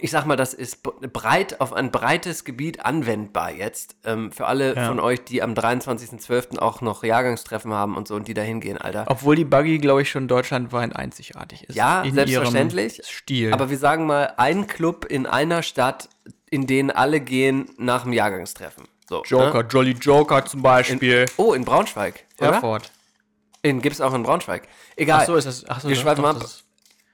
[0.00, 3.96] ich sag mal, das ist breit auf ein breites Gebiet anwendbar jetzt.
[4.04, 4.86] Ähm, für alle Ja.
[4.88, 6.58] von euch, die am 23.12.
[6.58, 9.04] auch noch Jahrgangstreffen haben und so und die da hingehen, Alter.
[9.08, 11.74] Obwohl die Buggy, glaube ich, schon deutschlandweit einzigartig ist.
[11.76, 13.00] Ja, in selbstverständlich.
[13.04, 13.52] Stil.
[13.52, 16.08] Aber wir sagen mal, ein Club in einer Stadt,
[16.50, 18.84] in den alle gehen nach dem Jahrgangstreffen.
[19.08, 19.68] So, Joker, Ne?
[19.70, 21.26] Jolly Joker zum Beispiel.
[21.38, 22.24] Oh, in Braunschweig.
[22.38, 22.90] Herford.
[23.62, 24.68] In, gibt's auch in Braunschweig.
[24.96, 25.20] Egal.
[25.22, 25.64] Ach so, ist das.
[25.68, 26.40] Ach so, Wir schweifen doch, ab.
[26.40, 26.64] das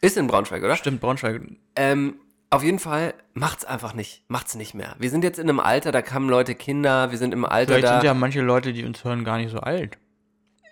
[0.00, 0.76] Ist in Braunschweig, oder?
[0.76, 1.40] Stimmt, Braunschweig.
[1.76, 2.16] Ähm,
[2.54, 4.24] auf jeden Fall macht's einfach nicht.
[4.28, 4.94] Macht's nicht mehr.
[4.98, 7.86] Wir sind jetzt in einem Alter, da haben Leute Kinder, wir sind im Alter Vielleicht
[7.88, 7.94] da.
[8.00, 9.98] sind ja manche Leute, die uns hören, gar nicht so alt.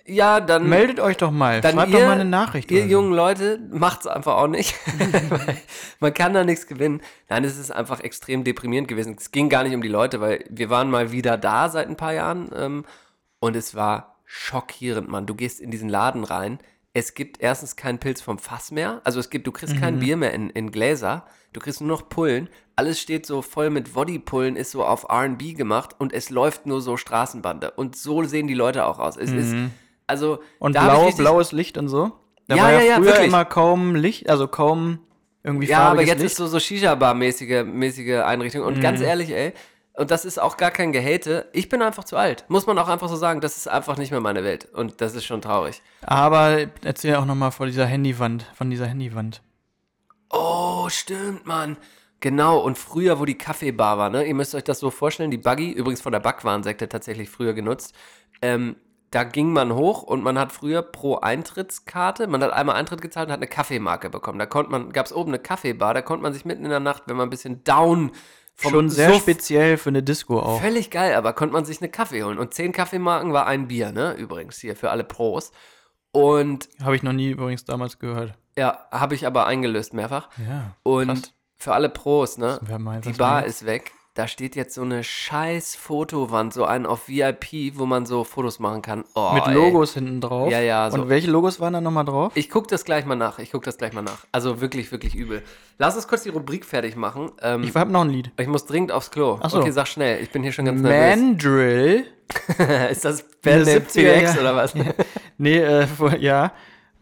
[0.05, 1.61] Ja, dann Meldet euch doch mal.
[1.61, 2.71] Dann Schreibt ihr, doch mal eine Nachricht.
[2.73, 2.89] Ihr so.
[2.89, 4.75] jungen Leute, macht's einfach auch nicht.
[6.01, 7.01] Man kann da nichts gewinnen.
[7.29, 9.15] Nein, es ist einfach extrem deprimierend gewesen.
[9.19, 11.97] Es ging gar nicht um die Leute, weil wir waren mal wieder da seit ein
[11.97, 12.85] paar Jahren ähm,
[13.39, 15.27] und es war schockierend, Mann.
[15.27, 16.59] Du gehst in diesen Laden rein.
[16.95, 19.01] Es gibt erstens keinen Pilz vom Fass mehr.
[19.05, 19.81] Also es gibt, du kriegst Mhm.
[19.81, 21.27] kein Bier mehr in, in Gläser.
[21.53, 22.49] Du kriegst nur noch Pullen.
[22.77, 26.81] Alles steht so voll mit Woddy-Pullen, ist so auf R&B gemacht und es läuft nur
[26.81, 27.73] so Straßenbande.
[27.73, 29.17] Und so sehen die Leute auch aus.
[29.17, 29.55] Es ist,
[30.07, 30.39] also Mhm.
[30.59, 32.13] Und blau, blaues Licht und so.
[32.49, 33.27] Da Ja, war ja, ja, früher wirklich.
[33.27, 34.99] immer kaum Licht, also kaum
[35.45, 36.33] irgendwie Ja, aber jetzt Licht.
[36.33, 38.63] ist so, so Shisha-Bar-mäßige mäßige Einrichtung.
[38.63, 39.53] Und ganz ehrlich, ey,
[39.95, 42.47] und das ist auch gar kein Gehate, ich bin einfach zu alt.
[42.49, 44.67] Muss man auch einfach so sagen, das ist einfach nicht mehr meine Welt.
[44.73, 45.83] Und das ist schon traurig.
[46.01, 49.43] Aber erzähl auch noch mal von dieser Handywand, von dieser Handywand.
[50.33, 51.77] Oh, stimmt, Mann.
[52.21, 54.25] Genau, und früher, wo die Kaffeebar war, ne?
[54.25, 57.95] Ihr müsst euch das so vorstellen, die Buggy, übrigens von der Backwarensekte tatsächlich früher genutzt,
[58.41, 58.77] ähm,
[59.11, 63.27] da ging man hoch und man hat früher pro Eintrittskarte, man hat einmal Eintritt gezahlt
[63.27, 64.39] und hat eine Kaffeemarke bekommen.
[64.39, 66.81] Da konnte man, gab es oben eine Kaffeebar, da konnte man sich mitten in der
[66.81, 68.13] Nacht, wenn man ein bisschen down
[68.55, 70.61] vom Schon sehr Suff- speziell für eine Disco auch.
[70.61, 72.39] Völlig geil, aber konnte man sich eine Kaffee holen.
[72.39, 74.15] Und zehn Kaffeemarken war ein Bier, ne?
[74.15, 75.53] Übrigens hier für alle Pros.
[76.13, 78.35] Und Habe ich noch nie übrigens damals gehört.
[78.57, 80.29] Ja, habe ich aber eingelöst mehrfach.
[80.49, 80.75] Ja.
[80.83, 81.33] Und krass.
[81.57, 82.61] für alle Pros, ne?
[83.05, 83.93] Die Bar ist weg.
[84.15, 88.59] Da steht jetzt so eine scheiß Fotowand, so einen auf VIP, wo man so Fotos
[88.59, 89.05] machen kann.
[89.15, 89.55] Oh, Mit ey.
[89.55, 90.51] Logos hinten drauf.
[90.53, 91.01] Ja, ja, so.
[91.01, 92.33] Und welche Logos waren da nochmal drauf?
[92.35, 93.39] Ich guck das gleich mal nach.
[93.39, 94.27] Ich guck das gleich mal nach.
[94.31, 95.43] Also wirklich, wirklich übel.
[95.79, 97.31] Lass uns kurz die Rubrik fertig machen.
[97.41, 98.33] Ähm, Ich habe noch ein Lied.
[98.39, 99.39] ich muss dringend aufs Klo.
[99.41, 99.61] Ach so.
[99.61, 100.23] Okay, sag schnell.
[100.23, 101.17] Ich bin hier schon ganz nervös.
[101.19, 102.07] Mandrill.
[102.91, 104.75] ist das 70er TX Jahr- oder was?
[105.39, 105.87] Nee, äh,
[106.21, 106.53] ja.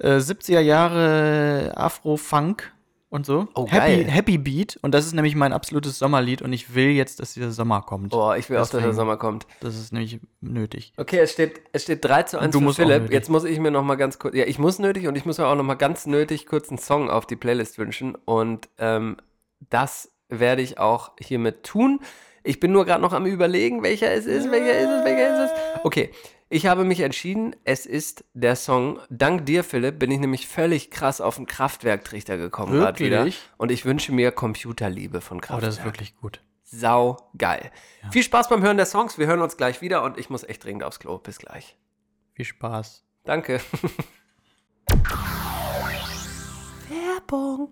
[0.00, 2.72] Äh, 70er Jahre Afro-Funk
[3.10, 3.48] und so.
[3.54, 4.04] Oh, Happy, geil.
[4.04, 4.78] Happy Beat.
[4.82, 6.42] Und das ist nämlich mein absolutes Sommerlied.
[6.42, 8.10] Und ich will jetzt, dass dieser Sommer kommt.
[8.10, 8.92] Boah, ich will auch, dass der.
[8.94, 9.46] Sommer kommt.
[9.60, 10.92] Das ist nämlich nötig.
[10.96, 13.02] Okay, es steht, es steht 3 zu 1 du für musst auch Philipp.
[13.02, 13.14] nötig.
[13.14, 15.38] Jetzt muss ich mir noch mal ganz kurz, ja, ich muss nötig und ich muss
[15.38, 19.16] mir auch noch mal ganz nötig kurz einen Song auf die Playlist wünschen und ähm,
[19.70, 22.00] das werde ich auch hiermit tun.
[22.44, 25.50] Ich bin nur gerade noch am überlegen, welcher es ist, welcher ist es, welcher ist
[25.50, 25.58] es.
[25.84, 26.10] Okay,
[26.52, 28.98] ich habe mich entschieden, es ist der Song.
[29.08, 33.18] Dank dir, Philipp, bin ich nämlich völlig krass auf den Kraftwerk-Trichter gekommen gerade wieder.
[33.18, 33.40] Wirklich?
[33.56, 35.62] Und ich wünsche mir Computerliebe von Oh, Kraftwerk.
[35.62, 36.42] das ist wirklich gut.
[36.64, 37.70] Sau geil.
[38.10, 39.16] Viel Spaß beim Hören der Songs.
[39.18, 41.18] Wir hören uns gleich wieder und ich muss echt dringend aufs Klo.
[41.18, 41.76] Bis gleich.
[42.34, 43.04] Viel Spaß.
[43.24, 43.60] Danke.
[46.88, 47.68] Werbung.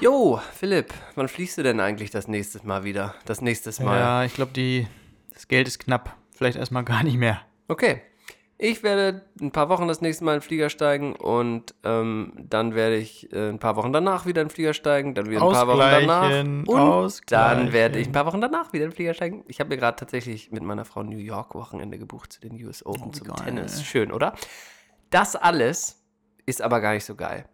[0.00, 3.14] Jo, Philipp, wann fliegst du denn eigentlich das nächste Mal wieder?
[3.24, 3.98] Das nächste Mal.
[3.98, 4.86] Ja, ich glaube, die
[5.32, 6.16] das Geld ist knapp.
[6.36, 7.40] Vielleicht erstmal gar nicht mehr.
[7.68, 8.02] Okay.
[8.58, 12.74] Ich werde ein paar Wochen das nächste Mal in den Flieger steigen und ähm, dann
[12.74, 15.52] werde ich äh, ein paar Wochen danach wieder in den Flieger steigen, dann wieder ein
[15.52, 17.64] paar Wochen danach und ausgleichen.
[17.66, 19.44] dann werde ich ein paar Wochen danach wieder in den Flieger steigen.
[19.46, 22.84] Ich habe mir gerade tatsächlich mit meiner Frau New York Wochenende gebucht zu den US
[22.86, 23.36] Open Oh, zum geil.
[23.44, 23.82] Tennis.
[23.84, 24.32] Schön, oder?
[25.10, 26.02] Das alles
[26.46, 27.44] ist aber gar nicht so geil.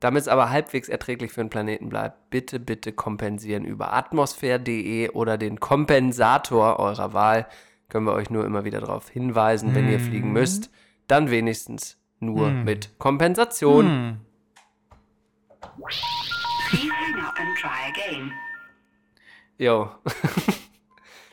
[0.00, 5.38] Damit es aber halbwegs erträglich für den Planeten bleibt, bitte, bitte kompensieren über atmosphäre.de oder
[5.38, 7.46] den Kompensator eurer Wahl.
[7.92, 10.70] Können wir euch nur immer wieder darauf hinweisen, wenn ihr fliegen müsst,
[11.08, 14.18] dann wenigstens nur mit Kompensation.
[16.70, 18.32] Please hang up and try again.
[19.58, 19.90] Jo.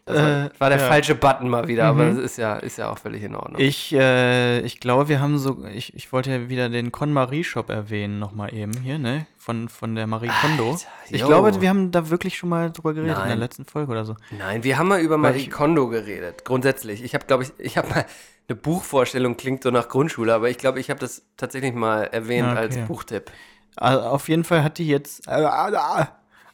[0.09, 0.87] Das war, Äh, war der ja.
[0.87, 3.61] falsche Button mal wieder, aber das ist ja, ist ja auch völlig in Ordnung.
[3.61, 8.19] Ich, äh, ich glaube, wir haben so, ich, ich wollte ja wieder den Con-Marie-Shop erwähnen,
[8.19, 9.25] nochmal eben hier, ne?
[9.37, 10.71] Von, von der Marie Kondo.
[10.71, 13.39] Alter, Ich glaube, wir haben da wirklich schon mal drüber geredet in der Nein.
[13.39, 14.15] letzten Folge oder so.
[14.37, 17.03] Nein, wir haben mal über Marie ich- Kondo geredet, grundsätzlich.
[17.03, 18.05] Ich habe, glaube ich, ich habe mal
[18.47, 22.47] eine Buchvorstellung, klingt so nach Grundschule, aber ich glaube, ich habe das tatsächlich mal erwähnt
[22.47, 22.59] Ah, okay.
[22.61, 23.31] als Buchtipp.
[23.75, 26.05] Also auf jeden Fall hat die jetzt, äh, äh,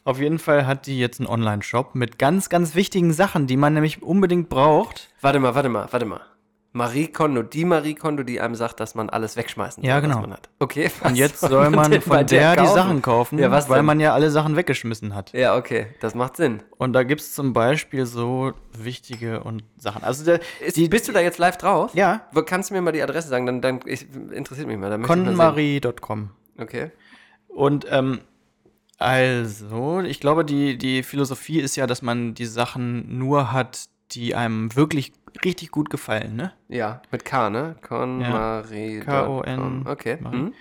[0.06, 3.74] auf jeden Fall hat die jetzt einen Online-Shop mit ganz, ganz wichtigen Sachen, die man
[3.74, 5.08] nämlich unbedingt braucht.
[5.20, 6.20] Warte mal, warte mal, warte mal.
[6.72, 10.16] Marie Kondo, die Marie Kondo, die einem sagt, dass man alles wegschmeißen Ja, soll, genau.
[10.16, 10.50] was man hat.
[10.58, 12.74] Okay, was Und jetzt soll man von der die kaufen?
[12.74, 13.86] Sachen kaufen, Ja, was weil denn?
[13.86, 15.32] man ja alle Sachen weggeschmissen hat.
[15.32, 16.62] Ja, okay, das macht Sinn.
[16.76, 20.04] Und da gibt es zum Beispiel so wichtige und Sachen.
[20.04, 21.94] Also der, Ist, die, bist du da jetzt live drauf?
[21.94, 22.20] Ja.
[22.44, 23.46] Kannst du mir mal die Adresse sagen?
[23.46, 25.00] Dann, dann ich, interessiert mich mal.
[25.00, 26.28] Conmarie.com.
[26.58, 26.90] Okay.
[27.48, 28.20] Und ähm,
[28.98, 34.34] also, ich glaube, die, die Philosophie ist ja, dass man die Sachen nur hat, die
[34.34, 35.12] einem wirklich
[35.44, 36.52] richtig gut gefallen, ne?
[36.68, 37.76] Ja, mit K, ne?
[37.82, 39.00] Conmarie.
[39.00, 39.86] K-O-N.
[39.86, 40.18] Okay.
[40.20, 40.36] Marie.
[40.36, 40.54] Hm?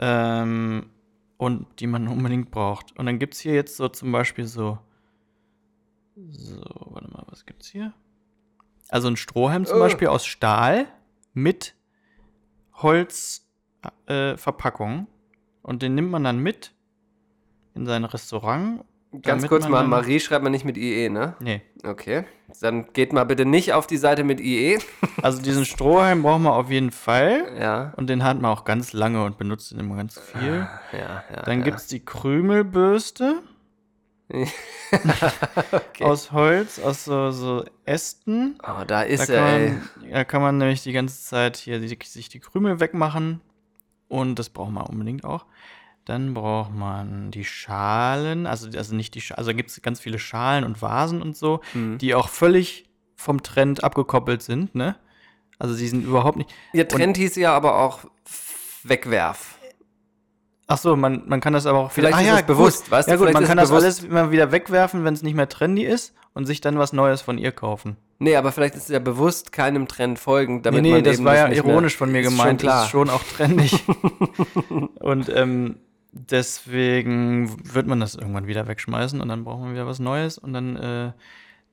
[0.00, 0.86] Ähm,
[1.36, 2.98] und die man unbedingt braucht.
[2.98, 4.78] Und dann gibt es hier jetzt so zum Beispiel so.
[6.30, 6.60] So,
[6.90, 7.92] warte mal, was gibt's hier?
[8.88, 9.80] Also ein Strohhalm zum Äh.
[9.80, 10.86] Beispiel aus Stahl
[11.32, 11.74] mit
[12.74, 15.00] Holzverpackung.
[15.00, 15.06] Äh,
[15.62, 16.72] und den nimmt man dann mit
[17.78, 18.84] in sein Restaurant.
[19.22, 21.34] Ganz kurz mal, Marie schreibt man nicht mit IE, ne?
[21.40, 21.62] Nee.
[21.82, 22.24] Okay.
[22.60, 24.78] Dann geht mal bitte nicht auf die Seite mit IE.
[25.20, 27.52] Also diesen Strohhalm brauchen wir auf jeden Fall.
[27.58, 27.92] Ja.
[27.96, 30.68] Und den hat man auch ganz lange und benutzt ihn immer ganz viel.
[30.92, 31.42] Ja, ja.
[31.42, 31.64] Dann ja.
[31.64, 33.42] gibt es die Krümelbürste.
[36.00, 38.58] Aus Holz, aus so, so Ästen.
[38.62, 39.70] Oh, da Da ist kann, er, ey.
[39.70, 43.40] man, da kann man nämlich die ganze Zeit hier sich die Krümel wegmachen.
[44.08, 45.46] Und das braucht man unbedingt auch.
[46.08, 50.18] Dann braucht man die Schalen, also, also nicht die Schalen, also gibt es ganz viele
[50.18, 51.98] Schalen und Vasen und so, Mhm.
[51.98, 54.96] die auch völlig vom Trend abgekoppelt sind, ne?
[55.58, 56.50] Also die sind überhaupt nicht.
[56.72, 58.00] Ihr Trend hieß ja aber auch
[58.84, 59.58] Wegwerf.
[60.66, 62.90] Ach so, man, man kann das aber auch Vielleicht ah, ist ja, es bewusst, gut.
[62.92, 63.84] weißt du, Ja gut, man kann das bewusst.
[63.84, 67.20] alles immer wieder wegwerfen, wenn es nicht mehr trendy ist und sich dann was Neues
[67.22, 67.96] von ihr kaufen.
[68.18, 71.22] Nee, aber vielleicht ist es ja bewusst keinem Trend folgend, damit nee, nee, man das
[71.24, 72.60] war ja ironisch von mir gemeint.
[72.62, 72.84] Schon Das klar.
[72.84, 73.82] ist schon auch trendig.
[75.00, 75.76] und ähm,
[76.12, 80.52] deswegen wird man das irgendwann wieder wegschmeißen und dann braucht man wieder was Neues und
[80.52, 81.12] dann äh,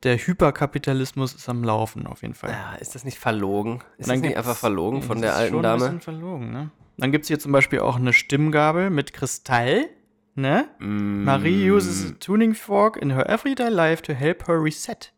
[0.04, 2.52] der Hyperkapitalismus ist am Laufen auf jeden Fall.
[2.52, 3.82] ja, ist das nicht verlogen?
[3.98, 5.84] Ist das nicht einfach verlogen von der alten schon Ein Dame?
[5.86, 6.70] bisschen verlogen, ne?
[6.98, 9.90] Dann gibt es hier zum Beispiel auch eine Stimmgabel mit Kristall,
[10.36, 10.68] ne?
[10.80, 11.24] Mm.
[11.24, 15.12] Marie uses a tuning fork in her everyday life to help her reset.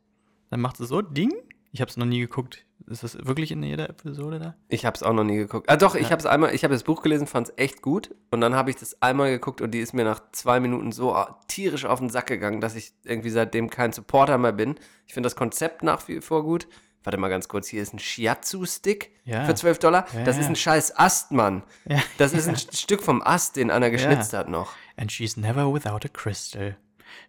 [0.49, 1.33] Dann macht sie so Ding.
[1.71, 2.65] Ich habe es noch nie geguckt.
[2.89, 4.55] Ist das wirklich in jeder Episode da?
[4.69, 5.69] Ich habe es auch noch nie geguckt.
[5.69, 8.15] Ah doch, ich habe es einmal, ich habe das Buch gelesen, fand es echt gut
[8.31, 11.13] und dann habe ich das einmal geguckt und die ist mir nach zwei Minuten so
[11.13, 14.75] ah, tierisch auf den Sack gegangen, dass ich irgendwie seitdem kein Supporter mehr bin.
[15.05, 16.67] Ich finde das Konzept nach wie vor gut.
[17.03, 19.45] Warte mal ganz kurz, hier ist ein Shiatsu-Stick Ja.
[19.45, 20.05] für 12 Dollar.
[20.13, 20.49] Ja, das ist ja.
[20.49, 21.63] ein scheiß Ast, Mann.
[21.87, 21.99] Ja.
[22.17, 24.73] Das ist ein Stück vom Ast, den einer geschnitzt hat noch.
[24.97, 26.75] And she's never without a crystal.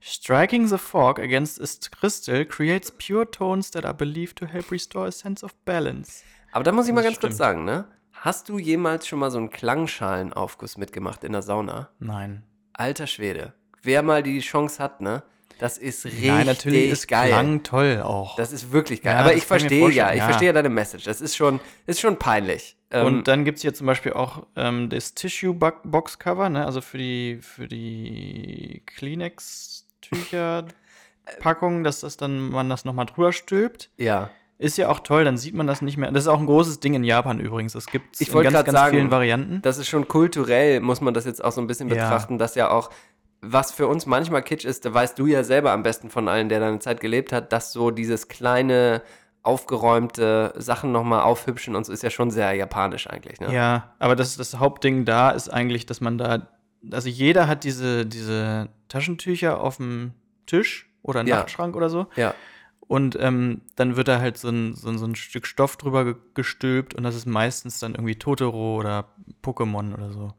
[0.00, 5.06] Striking the fork against its crystal creates pure tones that are believed to help restore
[5.06, 6.22] a sense of balance.
[6.52, 7.36] Aber da muss ich mal ganz kurz stimmt.
[7.36, 7.84] sagen, ne?
[8.12, 11.90] Hast du jemals schon mal so einen Klangschalenaufguss mitgemacht in der Sauna?
[11.98, 12.42] Nein.
[12.72, 13.54] Alter Schwede.
[13.82, 15.22] Wer mal die Chance hat, ne?
[15.58, 17.28] Das ist richtig Nein, natürlich ist geil.
[17.30, 18.36] Klang toll auch.
[18.36, 19.14] Das ist wirklich geil.
[19.14, 20.24] Ja, Aber ich verstehe ja, ich ja.
[20.26, 21.04] verstehe ja deine Message.
[21.04, 22.76] Das ist schon, ist schon peinlich.
[22.90, 26.64] Ähm, Und dann gibt es hier zum Beispiel auch ähm, das Tissue-Box-Cover, ne?
[26.64, 33.90] also für die, für die Kleenex-Tücher-Packung, dass das dann, man das nochmal drüber stülpt.
[33.96, 34.30] ja.
[34.60, 36.10] Ist ja auch toll, dann sieht man das nicht mehr.
[36.10, 37.74] Das ist auch ein großes Ding in Japan übrigens.
[37.92, 39.62] Gibt es Ich in ganz, ganz sagen, vielen Varianten.
[39.62, 41.94] Das ist schon kulturell, muss man das jetzt auch so ein bisschen Ja.
[41.94, 42.90] betrachten, dass ja auch,
[43.40, 46.48] was für uns manchmal Kitsch ist, da weißt du ja selber am besten von allen,
[46.48, 49.02] der deine Zeit gelebt hat, dass so dieses kleine,
[49.42, 53.40] aufgeräumte Sachen nochmal aufhübschen und so ist ja schon sehr japanisch eigentlich.
[53.40, 53.52] Ne?
[53.52, 56.48] Ja, aber das, das Hauptding da ist eigentlich, dass man da,
[56.90, 60.12] also jeder hat diese, diese Taschentücher auf dem
[60.46, 61.36] Tisch oder Ja.
[61.36, 62.06] Nachtschrank oder so.
[62.16, 62.34] ja.
[62.80, 66.06] Und ähm, dann wird da halt so ein, so, ein- so ein Stück Stoff drüber
[66.06, 69.04] ge gestülpt und das ist meistens dann irgendwie Totoro oder
[69.44, 70.32] Pokémon oder so.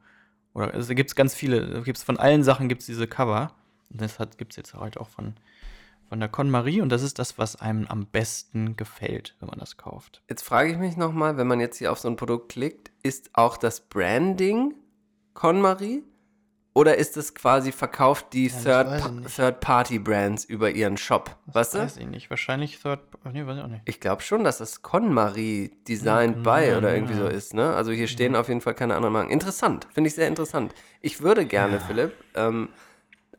[0.56, 3.52] Oder also gibt es ganz viele, da gibt's von allen Sachen gibt es diese Cover.
[3.92, 5.36] Und das gibt es jetzt halt auch von,
[6.10, 9.78] von der KonMari und das ist das, was einem am besten gefällt, wenn man das
[9.78, 10.22] kauft.
[10.30, 13.30] Jetzt frage ich mich nochmal, wenn man jetzt hier auf so ein Produkt klickt, ist
[13.34, 14.74] auch das Branding
[15.34, 16.04] KonMari?
[16.74, 19.36] Oder ist es quasi verkauft die das Third- nicht.
[19.36, 21.36] Third-Party-Brands über ihren Shop?
[21.48, 21.80] Weißt du?
[21.80, 22.30] Weiß ich nicht.
[22.30, 23.02] Wahrscheinlich Third.
[23.34, 23.82] Nee, weiß ich auch nicht.
[23.86, 27.22] Ich glaube schon, dass das KonMari designed Ja, by ja, oder irgendwie ja.
[27.22, 27.54] so ist.
[27.54, 27.74] Ne?
[27.74, 29.32] Also hier stehen auf jeden Fall keine anderen Marken.
[29.32, 30.74] Interessant, finde ich sehr interessant.
[31.02, 32.70] Ich würde gerne, Philipp, ähm,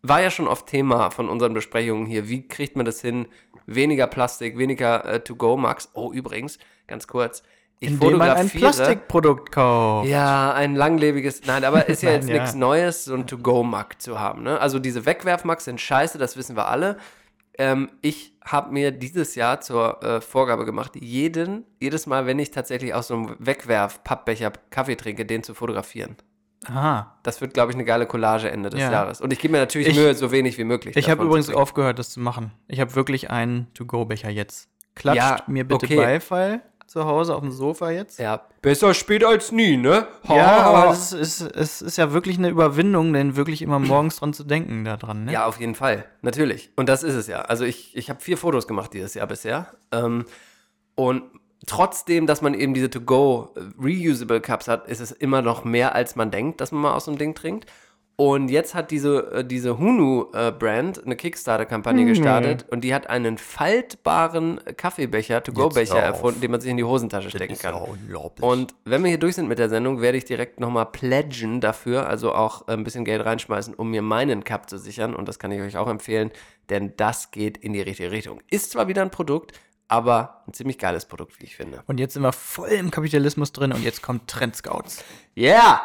[0.00, 2.30] war ja schon oft Thema von unseren Besprechungen hier.
[2.30, 3.28] Wie kriegt man das hin?
[3.66, 5.90] Weniger Plastik, weniger äh, To-Go, Max.
[5.92, 7.42] Oh, übrigens, ganz kurz.
[7.82, 10.06] Ich Indem man ein Plastikprodukt kauft.
[10.06, 11.40] ja, ein langlebiges.
[11.46, 12.34] Nein, aber ist ja jetzt ja.
[12.34, 14.42] nichts Neues, so ein To-Go-Mack zu haben.
[14.42, 14.60] Ne?
[14.60, 16.98] Also diese Wegwerfmacks sind scheiße, das wissen wir alle.
[17.58, 22.50] Ähm, ich habe mir dieses Jahr zur äh, Vorgabe gemacht, jeden, jedes Mal, wenn ich
[22.50, 26.16] tatsächlich aus so einem Wegwerf-Pappbecher Kaffee trinke, den zu fotografieren.
[26.66, 27.16] Aha.
[27.22, 28.92] Das wird, glaube ich, eine geile Collage Ende des Ja.
[28.92, 29.22] Jahres.
[29.22, 30.96] Und ich gebe mir natürlich Ich- Mühe, so wenig wie möglich.
[30.98, 32.52] Ich habe übrigens aufgehört, das zu machen.
[32.68, 34.68] Ich habe wirklich einen To-Go-Becher jetzt.
[34.94, 35.96] Klatscht Ja, mir bitte okay.
[35.96, 36.60] Beifall.
[36.90, 38.18] Zu Hause auf dem Sofa jetzt.
[38.18, 40.08] Ja, besser spät als nie, ne?
[40.28, 44.16] Ha, Ja, aber es ist, es ist ja wirklich eine Überwindung, denn wirklich immer morgens
[44.16, 45.32] dran zu denken daran, ne?
[45.32, 46.04] Ja, auf jeden Fall.
[46.20, 46.72] Natürlich.
[46.74, 47.42] Und das ist es ja.
[47.42, 49.68] Also ich, ich habe vier Fotos gemacht dieses Jahr bisher.
[49.92, 50.24] Ähm,
[50.96, 51.22] und
[51.64, 56.16] trotzdem, dass man eben diese To-Go Reusable Cups hat, ist es immer noch mehr, als
[56.16, 57.70] man denkt, dass man mal aus dem Ding trinkt.
[58.20, 64.60] Und jetzt hat diese, äh, diese Hunu-Brand eine Kickstarter-Kampagne gestartet und die hat einen faltbaren
[64.76, 67.76] Kaffeebecher, To-Go-Becher erfunden, den man sich in die Hosentasche stecken kann.
[68.42, 72.08] Und wenn wir hier durch sind mit der Sendung, werde ich direkt nochmal pledgen dafür,
[72.08, 75.14] also auch äh, ein bisschen Geld reinschmeißen, um mir meinen Cup zu sichern.
[75.14, 76.30] Und das kann ich euch auch empfehlen,
[76.68, 78.42] denn das geht in die richtige Richtung.
[78.50, 79.58] Ist zwar wieder ein Produkt,
[79.88, 81.84] aber ein ziemlich geiles Produkt, wie ich finde.
[81.86, 85.02] Und jetzt sind wir voll im Kapitalismus drin und jetzt kommt Trend Scouts.
[85.34, 85.80] Yeah!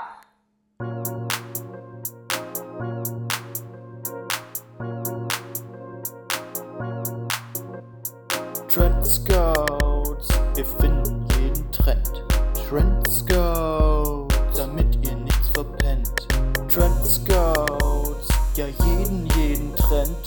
[8.75, 12.25] Trend Scouts, wir finden jeden Trend.
[12.67, 16.27] Trend Scouts, damit ihr nichts verpennt.
[16.67, 20.17] Trend Scouts, ja jeden, jeden Trend.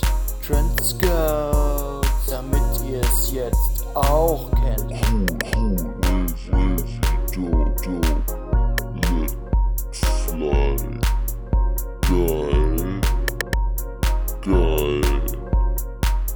[0.43, 4.95] Trend Scouts, damit ihr es jetzt auch kennt.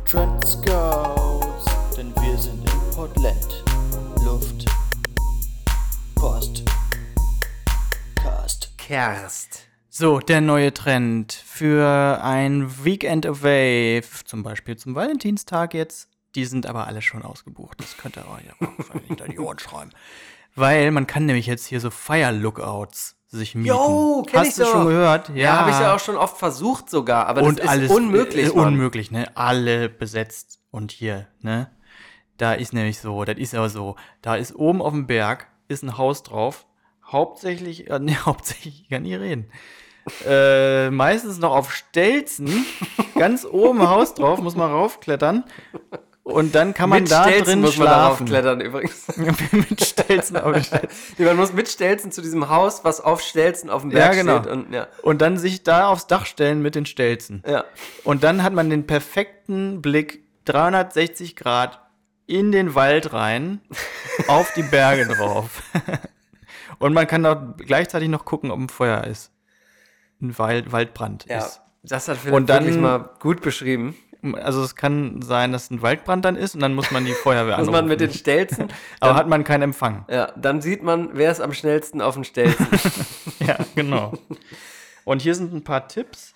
[0.04, 1.21] Trend Scouts,
[1.96, 3.64] denn wir sind in Portland.
[4.24, 4.64] Luft,
[6.14, 6.64] Post,
[8.14, 8.78] Cast.
[8.78, 9.60] Kerst.
[9.90, 16.08] So, der neue Trend für ein Weekend Away, zum Beispiel zum Valentinstag jetzt.
[16.34, 17.78] Die sind aber alle schon ausgebucht.
[17.80, 19.90] Das könnt ihr euch ja auch hinter die Ohren schreiben.
[20.54, 23.68] Weil man kann nämlich jetzt hier so Fire Lookouts sich mieten.
[23.68, 24.72] Jo, kenn Hast ich du doch.
[24.72, 25.28] schon gehört?
[25.34, 28.46] Ja, habe ich ja auch schon oft versucht sogar, aber und das ist alles unmöglich.
[28.46, 29.30] Äh, unmöglich, ne?
[29.36, 30.60] Alle besetzt.
[30.70, 31.70] Und hier, ne?
[32.42, 35.84] Da ist nämlich so, das ist aber so, da ist oben auf dem Berg ist
[35.84, 36.66] ein Haus drauf.
[37.06, 39.48] Hauptsächlich, äh, ne, hauptsächlich, ich kann nie reden.
[40.26, 42.66] Äh, meistens noch auf Stelzen,
[43.14, 45.44] ganz oben Haus drauf, muss man raufklettern.
[46.24, 48.26] Und dann kann man mit da Stelzen drin muss man schlafen.
[48.26, 49.06] klettern übrigens.
[49.52, 50.88] mit Stelzen auf Stelzen.
[51.18, 54.14] Nee, man muss mit Stelzen zu diesem Haus, was auf Stelzen auf dem Ja, Berg
[54.14, 54.40] genau.
[54.40, 54.50] steht.
[54.50, 54.88] Und, ja.
[55.02, 57.44] Und dann sich da aufs Dach stellen mit den Stelzen.
[57.46, 57.62] Ja.
[58.02, 61.81] Und dann hat man den perfekten Blick 360 Grad
[62.38, 63.60] in den Wald rein,
[64.28, 65.62] auf die Berge drauf.
[66.78, 69.30] Und man kann auch gleichzeitig noch gucken, ob ein Feuer ist.
[70.20, 71.38] Ein Wald, Waldbrand ja.
[71.38, 71.60] ist.
[71.82, 73.96] Das hat Philipp Und dann- wirklich mal gut beschrieben.
[74.34, 77.56] Also es kann sein, dass ein Waldbrand dann ist und dann muss man die Feuerwehr
[77.58, 77.72] Muss anrufen.
[77.72, 78.68] man mit den Stelzen.
[79.00, 80.04] Aber dann, hat man keinen Empfang.
[80.08, 82.66] ja, dann sieht man, wer ist am schnellsten auf den Stelzen.
[83.40, 84.12] Ja, genau.
[85.04, 86.31] Und hier sind ein paar Tipps.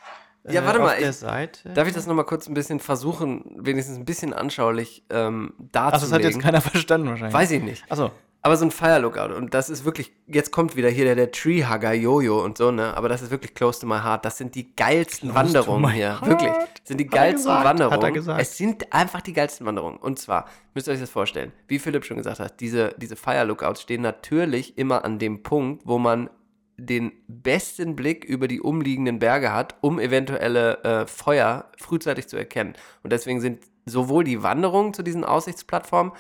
[0.49, 1.75] Ja, äh, warte auf mal, ich-.
[1.75, 5.93] Darf ich das nochmal kurz ein bisschen versuchen, wenigstens ein bisschen anschaulich ähm, darzulegen?
[5.95, 7.35] Ach, das hat jetzt keiner verstanden wahrscheinlich.
[7.35, 7.85] Weiß ich nicht.
[7.91, 8.11] Achso.
[8.43, 11.33] Aber so ein Fire Lookout und das ist wirklich, jetzt kommt wieder hier der, der
[11.33, 12.97] Treehugger Jojo und so, ne?
[12.97, 14.25] Aber das ist wirklich close to my heart.
[14.25, 16.21] Das sind die geilsten Close Wanderungen hier.
[16.21, 16.29] heart.
[16.29, 16.51] Wirklich.
[16.53, 17.97] Das sind die Hat er geilsten gesagt, Wanderungen.
[17.97, 18.41] hat er gesagt.
[18.41, 19.97] Es sind einfach die geilsten Wanderungen.
[19.99, 20.45] Und zwar,
[20.75, 24.03] müsst ihr euch das vorstellen, wie Philipp schon gesagt hat, diese, diese Fire Lookouts stehen
[24.03, 26.31] natürlich immer an dem Punkt, wo man
[26.79, 32.75] den besten Blick über die umliegenden Berge hat, um eventuelle äh, Feuer frühzeitig zu erkennen.
[33.03, 36.13] Und deswegen sind sowohl die Wanderungen zu diesen Aussichtsplattformen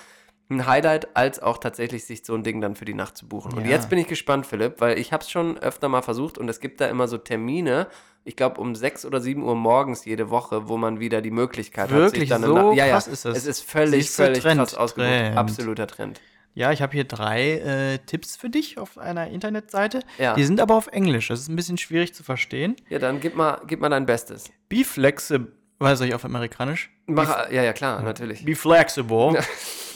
[0.48, 3.54] ein Highlight, als auch tatsächlich sich so ein Ding dann für die Nacht zu buchen.
[3.54, 3.70] Und Ja.
[3.72, 6.60] jetzt bin ich gespannt, Philipp, weil ich habe es schon öfter mal versucht und es
[6.60, 7.88] gibt da immer so Termine,
[8.24, 11.90] ich glaube um 6 oder 7 Uhr morgens jede Woche, wo man wieder die Möglichkeit
[11.90, 12.20] hat, Wirklich?
[12.22, 13.38] sich dann So ja, ja, krass ist das?
[13.38, 15.36] Es ist völlig, völlig Trend, krass ausgebucht.
[15.36, 16.20] Absoluter Trend.
[16.56, 20.00] Ja, ich habe hier drei äh, Tipps für dich auf einer Internetseite.
[20.16, 20.32] Ja.
[20.34, 21.28] Die sind aber auf Englisch.
[21.28, 22.76] Das ist ein bisschen schwierig zu verstehen.
[22.88, 24.50] Ja, dann gib mal, gib mal dein Bestes.
[24.70, 25.52] Be flexible.
[25.78, 26.90] Was soll ich auf Amerikanisch?
[27.04, 28.42] Mach, ja, ja, klar, natürlich.
[28.42, 29.38] Be flexible.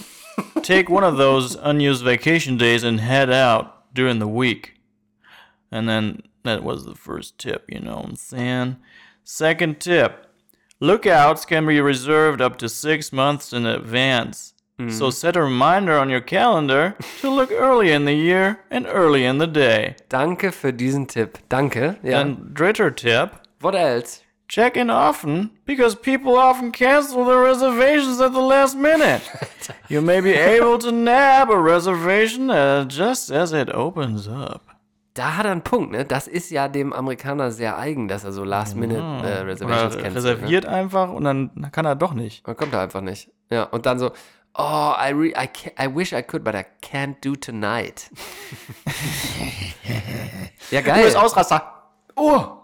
[0.62, 4.74] Take one of those unused vacation days and head out during the week.
[5.70, 8.76] And then that was the first tip, you know what I'm saying?
[9.24, 10.26] Second tip
[10.78, 14.52] lookouts can be reserved up to six months in advance.
[14.88, 19.24] So set a reminder on your calendar to look early in the year and early
[19.24, 19.96] in the day.
[20.08, 21.38] Danke für diesen Tipp.
[21.48, 21.96] Danke.
[22.02, 22.20] Ja.
[22.20, 24.22] And dritter tip What else?
[24.50, 29.22] check in often because people often cancel their reservations at the last minute.
[29.88, 34.62] you may be able to nab a reservation uh, just as it opens up.
[35.14, 36.04] Da hat er einen Punkt, ne?
[36.04, 40.16] Das ist ja dem Amerikaner sehr eigen, dass er so Last-Minute-Reservations Oder kennt.
[40.16, 42.46] reserviert einfach und dann kann er doch nicht.
[42.46, 43.28] Dann kommt er einfach nicht.
[43.50, 44.12] Ja, und dann so,
[44.54, 48.10] oh, I, re I, I wish I could, but I can't do tonight.
[50.70, 51.16] ja, geil.
[51.16, 51.62] Ausraster.
[52.16, 52.56] Oh!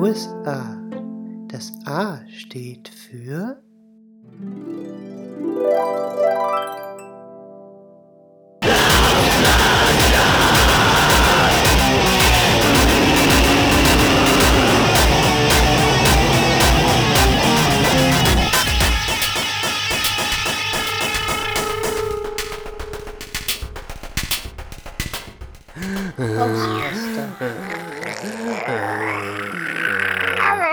[0.00, 0.78] USA.
[1.48, 3.62] Das A steht für
[26.16, 26.82] Warum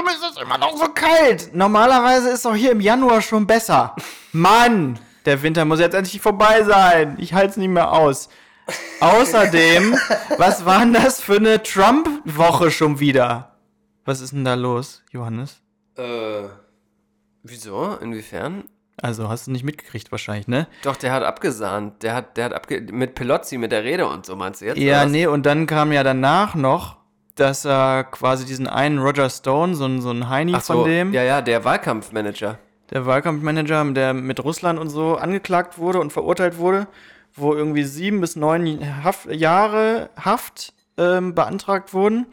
[0.07, 1.53] ist es immer noch so kalt?
[1.53, 3.95] Normalerweise ist doch hier im Januar schon besser.
[4.31, 7.15] Mann, der Winter muss jetzt endlich vorbei sein.
[7.19, 8.29] Ich halte es nicht mehr aus.
[8.99, 9.97] Außerdem,
[10.37, 13.55] was war denn das für eine Trump-Woche schon wieder?
[14.05, 15.61] Was ist denn da los, Johannes?
[15.95, 16.43] Äh,
[17.43, 17.97] wieso?
[18.01, 18.63] Inwiefern?
[19.02, 20.68] Also, hast du nicht mitgekriegt wahrscheinlich, ne?
[20.84, 22.04] Doch, der hat abgesahnt.
[22.04, 24.78] Der hat, der hat abge mit Pelozzi, mit der Rede und so, meinst du jetzt?
[24.78, 26.97] Ja, nee, und dann kam ja danach noch,
[27.36, 30.86] dass er quasi diesen einen Roger Stone, so ein, so ein Heini Ach so, von
[30.86, 32.60] dem, Ja, ja, der Wahlkampfmanager.
[32.91, 36.88] der Wahlkampfmanager, der mit Russland und so angeklagt wurde und verurteilt wurde,
[37.34, 42.26] wo irgendwie sieben bis neun Haft, Jahre Haft ähm, beantragt wurden.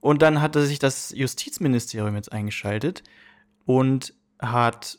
[0.00, 3.02] Und dann hatte sich das Justizministerium jetzt eingeschaltet
[3.66, 4.98] und hat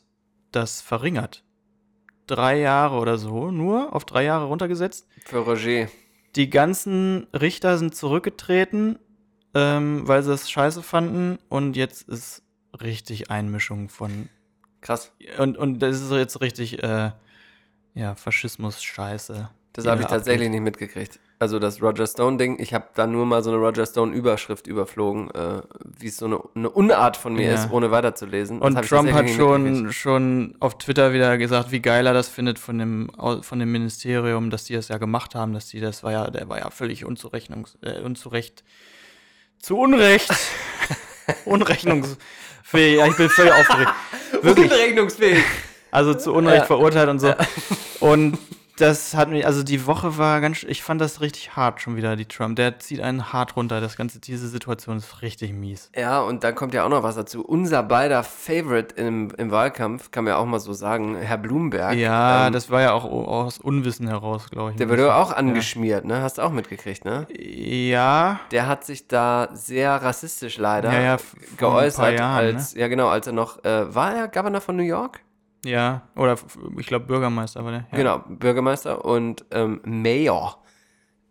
[0.52, 1.44] das verringert.
[2.26, 5.06] Drei Jahre oder so, nur auf drei Jahre runtergesetzt.
[5.24, 5.88] Für Roger.
[6.36, 8.98] Die ganzen Richter sind zurückgetreten,
[9.54, 11.38] ähm, weil sie es scheiße fanden.
[11.48, 12.42] Und jetzt ist
[12.80, 14.28] richtig Einmischung von.
[14.80, 15.12] Krass.
[15.38, 17.10] Und, und das ist jetzt richtig, äh,
[17.94, 19.50] ja, Faschismus-Scheiße.
[19.72, 20.50] Das habe ich tatsächlich abgeht.
[20.52, 21.20] nicht mitgekriegt.
[21.42, 25.62] Also das Roger Stone-Ding, ich habe da nur mal so eine Roger Stone-Überschrift überflogen, äh,
[25.98, 27.54] wie es so eine, eine Unart von mir Ja.
[27.54, 28.58] ist, ohne weiterzulesen.
[28.60, 32.78] Und Trump hat schon, schon auf Twitter wieder gesagt, wie geil er das findet von
[32.78, 33.10] dem,
[33.40, 36.46] von dem Ministerium, dass die das ja gemacht haben, dass die das war ja, der
[36.50, 38.62] war ja völlig unzurechnungs, äh, unzurecht,
[39.60, 40.30] zu Unrecht,
[41.46, 42.98] unrechnungsfähig.
[42.98, 43.90] Ja, ich bin völlig aufgeregt.
[44.42, 44.70] Wirklich.
[44.70, 45.42] Unrechnungsfähig.
[45.90, 46.64] Also zu Unrecht Ja.
[46.66, 47.32] verurteilt und so.
[48.00, 48.38] Und
[48.80, 52.16] das hat mich, also die Woche war ganz, ich fand das richtig hart schon wieder,
[52.16, 52.56] die Trump.
[52.56, 53.80] Der zieht einen hart runter.
[53.80, 55.90] Das ganze, diese Situation ist richtig mies.
[55.96, 57.44] Ja, und dann kommt ja auch noch was dazu.
[57.44, 61.94] Unser beider Favorite im, im Wahlkampf, kann man ja auch mal so sagen, Herr Bloomberg.
[61.94, 64.76] Ja, ähm, das war ja auch aus Unwissen heraus, glaube ich.
[64.76, 66.22] Der wurde auch angeschmiert, ne?
[66.22, 67.26] Hast du auch mitgekriegt, ne?
[67.30, 71.16] Ja, Der hat sich da sehr rassistisch leider Ja, ja,
[71.56, 72.54] geäußert, Jahren, ne?
[72.54, 75.20] als, ja genau, als er noch, äh, war er Governor von New York?
[75.64, 76.02] Ja.
[76.16, 76.36] Oder
[76.78, 77.86] ich glaube Bürgermeister war der.
[77.92, 77.96] Ja.
[77.96, 80.58] Genau, Bürgermeister und ähm, Mayor.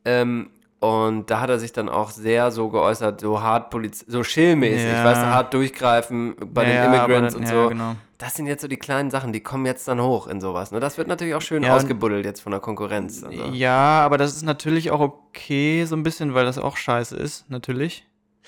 [0.05, 0.49] Ähm,
[0.79, 4.87] und da hat er sich dann auch sehr so geäußert, so hart Poliz so schillmäßig,
[4.89, 5.03] Ja.
[5.03, 7.61] weißt du, hart durchgreifen bei Ja, den Immigrants aber und dann- so.
[7.63, 7.95] ja, genau.
[8.17, 10.71] Das sind jetzt so die kleinen Sachen, die kommen jetzt dann hoch in sowas.
[10.71, 10.81] Ne?
[10.81, 13.23] Das wird natürlich auch schön ausgebuddelt jetzt von der Konkurrenz.
[13.23, 13.45] Also.
[13.53, 17.49] Ja, aber das ist natürlich auch okay, so ein bisschen, weil das auch scheiße ist,
[17.49, 18.05] natürlich.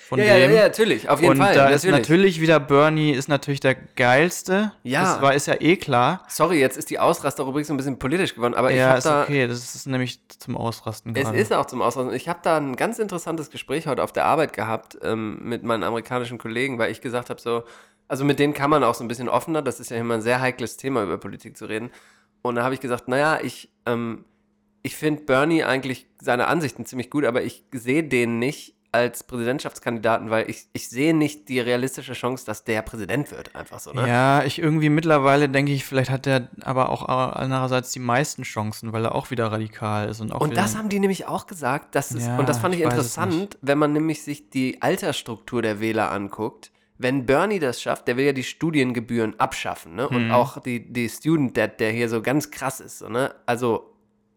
[0.08, 0.56] Von Ja, ja, ja, dem.
[0.56, 1.54] ja, natürlich, auf jeden und Fall.
[1.56, 1.99] da ist natürlich.
[2.02, 4.72] natürlich wieder Bernie ist natürlich der geilste.
[4.84, 5.04] Ja.
[5.04, 6.26] Das war, ist ja eh klar.
[6.28, 9.06] Sorry, jetzt ist die Ausrasterrubrik so ein bisschen politisch geworden, aber ich ja, habe ist
[9.06, 9.24] da.
[9.24, 9.47] okay.
[9.47, 11.38] Das ist nämlich zum Ausrasten Es gerade.
[11.38, 12.14] ist auch zum Ausrasten.
[12.14, 15.84] Ich habe da ein ganz interessantes Gespräch heute auf der Arbeit gehabt ähm, mit meinen
[15.84, 17.64] amerikanischen Kollegen, weil ich gesagt habe, so,
[18.08, 20.22] also mit denen kann man auch so ein bisschen offener, das ist ja immer ein
[20.22, 21.89] sehr heikles Thema, über Politik zu reden.
[22.41, 24.26] Und da habe ich gesagt, naja, ich, ähm,
[24.84, 30.30] ich finde Bernie eigentlich seine Ansichten ziemlich gut, aber ich sehe den nicht als Präsidentschaftskandidaten,
[30.30, 34.06] weil ich, ich sehe nicht die realistische Chance, dass der Präsident wird, einfach so, ne?
[34.08, 38.92] Ja, ich irgendwie mittlerweile denke ich, vielleicht hat er aber auch andererseits die meisten Chancen,
[38.92, 41.96] weil er auch wieder radikal ist und auch Und das haben die nämlich auch gesagt.
[41.96, 44.82] Das ist, Ja, und das fand ich, ich es interessant, wenn man nämlich sich die
[44.82, 46.72] Altersstruktur der Wähler anguckt.
[46.98, 50.08] Wenn Bernie das schafft, der will ja die Studiengebühren abschaffen, ne?
[50.08, 53.34] Und auch die, die Student Debt, der hier so ganz krass ist, so, ne?
[53.48, 53.91] Also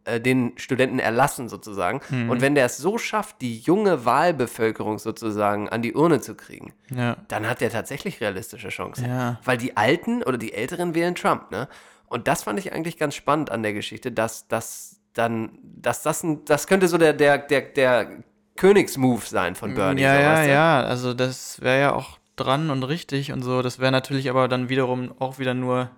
[0.05, 2.01] äh, den Studenten erlassen sozusagen.
[2.11, 2.31] Mhm.
[2.31, 6.75] Und wenn der es so schafft, die junge Wahlbevölkerung sozusagen an die Urne zu kriegen,
[6.95, 7.17] ja.
[7.29, 9.09] dann hat der tatsächlich realistische Chancen.
[9.09, 9.41] Ja.
[9.45, 11.69] Weil die Alten oder die Älteren wählen Trump, ne?
[12.07, 16.23] Und das fand ich eigentlich ganz spannend an der Geschichte, dass das dann, dass das
[16.23, 18.11] ein, das könnte so der, der, der, der
[18.57, 20.03] Königsmove sein von Bernie.
[20.03, 20.53] ja, so, ja, weißt du?
[20.53, 23.63] ja, also das wäre ja auch dran und richtig und so.
[23.63, 25.91] Das wäre natürlich aber dann wiederum auch wieder nur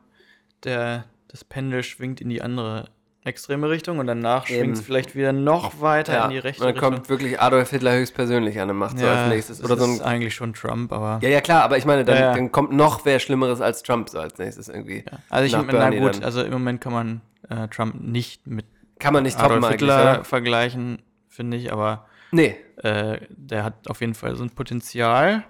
[0.64, 2.88] der, das Pendel schwingt in die andere
[3.26, 6.66] extreme Richtung und danach schwingt es vielleicht wieder noch weiter Ja, in die rechte und
[6.68, 6.92] dann Richtung.
[6.94, 9.58] kommt wirklich Adolf Hitler höchstpersönlich an und macht so als nächstes.
[9.58, 12.04] das Oder so ist ein, eigentlich schon Trump, aber ja, ja, klar, aber ich meine,
[12.04, 12.34] dann, Ja, ja.
[12.34, 15.04] dann kommt noch wer Schlimmeres als Trump so als nächstes irgendwie.
[15.28, 16.24] also ich nach na gut, dann.
[16.24, 17.20] also im Moment kann man
[17.50, 18.64] äh, Trump nicht mit
[18.98, 22.56] Kann man nicht Adolf Hitler vergleichen, finde ich, aber Nee.
[22.82, 25.44] äh, der hat auf jeden Fall so ein Potenzial.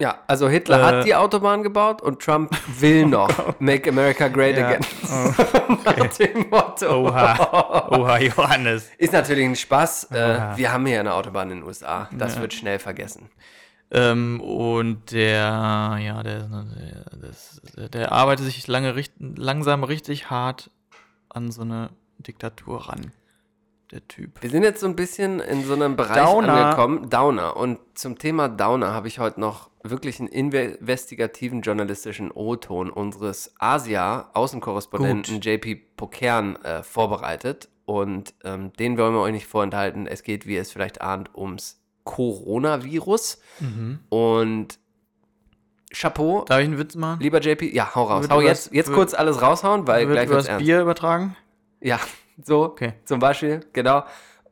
[0.00, 3.28] Ja, also Hitler Äh, hat die Autobahn gebaut und Trump will noch
[3.60, 4.68] Make America Great Ja.
[4.68, 4.84] Again.
[5.84, 7.06] Nach dem Motto.
[7.08, 8.90] Oha, oha, Johannes.
[8.98, 10.08] Ist natürlich ein Spaß.
[10.10, 10.56] Äh, Oha.
[10.56, 12.08] wir haben hier eine Autobahn in den USA.
[12.12, 13.30] Das wird schnell vergessen.
[13.90, 16.48] Ähm, und der, ja, der,
[17.76, 20.70] der, der arbeitet sich lange, langsam richtig hart
[21.28, 23.12] an so eine Diktatur ran.
[23.94, 24.42] Der Typ.
[24.42, 26.52] Wir sind jetzt so ein bisschen in so einem Bereich Downer.
[26.66, 27.08] angekommen.
[27.10, 27.56] Downer.
[27.56, 35.40] Und zum Thema Downer habe ich heute noch wirklich einen investigativen journalistischen O-Ton unseres Asia-Außenkorrespondenten
[35.40, 37.68] JP Pokern äh, vorbereitet.
[37.86, 40.06] Und ähm, den wollen wir euch nicht vorenthalten.
[40.06, 43.40] Es geht, wie ihr es vielleicht ahnt, ums Coronavirus.
[43.60, 44.00] Mhm.
[44.08, 44.78] Und
[45.92, 47.20] Chapeau, Darf ich einen Witz machen?
[47.20, 47.72] lieber JP.
[47.72, 48.22] Ja, hau raus.
[48.22, 50.64] Wird Hau jetzt, jetzt wird- kurz alles raushauen, weil Wird gleich wird's das ernst.
[50.66, 51.36] Bier übertragen?
[51.80, 52.00] Ja,
[52.42, 52.94] so Okay.
[53.04, 54.04] zum Beispiel, genau.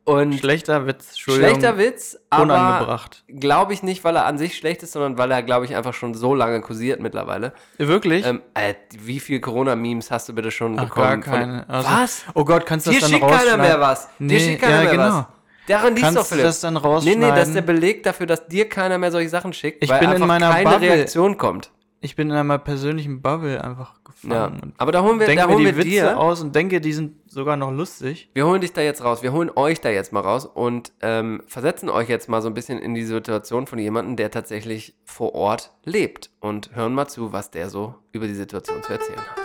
[0.05, 3.23] Und Schlechter Witz, schlechter Witz, aber Unangebracht.
[3.29, 5.95] glaube ich nicht, weil er an sich schlecht ist, sondern weil er, glaube ich, einfach
[5.95, 7.53] schon so lange kursiert mittlerweile.
[7.79, 8.27] Wirklich?
[8.27, 11.07] Ähm, äh, wie viel Corona-Memes hast du bitte schon Ach, bekommen?
[11.07, 11.69] gar keine.
[11.69, 12.25] Also- was?
[12.35, 13.61] Oh Gott, kannst du das Dir dann schickt keiner rausschneiden?
[13.61, 14.07] mehr was.
[14.09, 15.05] Dir Nee, schickt keiner ja, mehr genau.
[15.19, 15.25] was.
[15.69, 16.45] Daran liegt Kannst doch, du Philipp.
[16.47, 17.21] das dann Nee, rausschneiden?
[17.21, 20.01] nee, das ist der Beleg dafür, dass dir keiner mehr solche Sachen schickt, Ich weil
[20.01, 20.91] bin in einfach meiner keine Bubble.
[20.91, 21.71] Reaktion kommt.
[22.05, 23.95] Ich bin in einer persönlichen Bubble einfach
[24.25, 24.47] Ja.
[24.49, 24.61] gefangen.
[24.61, 26.55] und Aber da holen wir, denke da mir holen wir die Witze dir, aus und
[26.57, 28.29] denke, die sind sogar noch lustig.
[28.35, 31.43] wir holen dich da jetzt raus, wir holen euch da jetzt mal raus und ähm,
[31.47, 35.35] versetzen euch jetzt mal so ein bisschen in die Situation von jemandem, der tatsächlich vor
[35.37, 39.39] Ort lebt und hören mal zu, was der so über die Situation zu erzählen hat.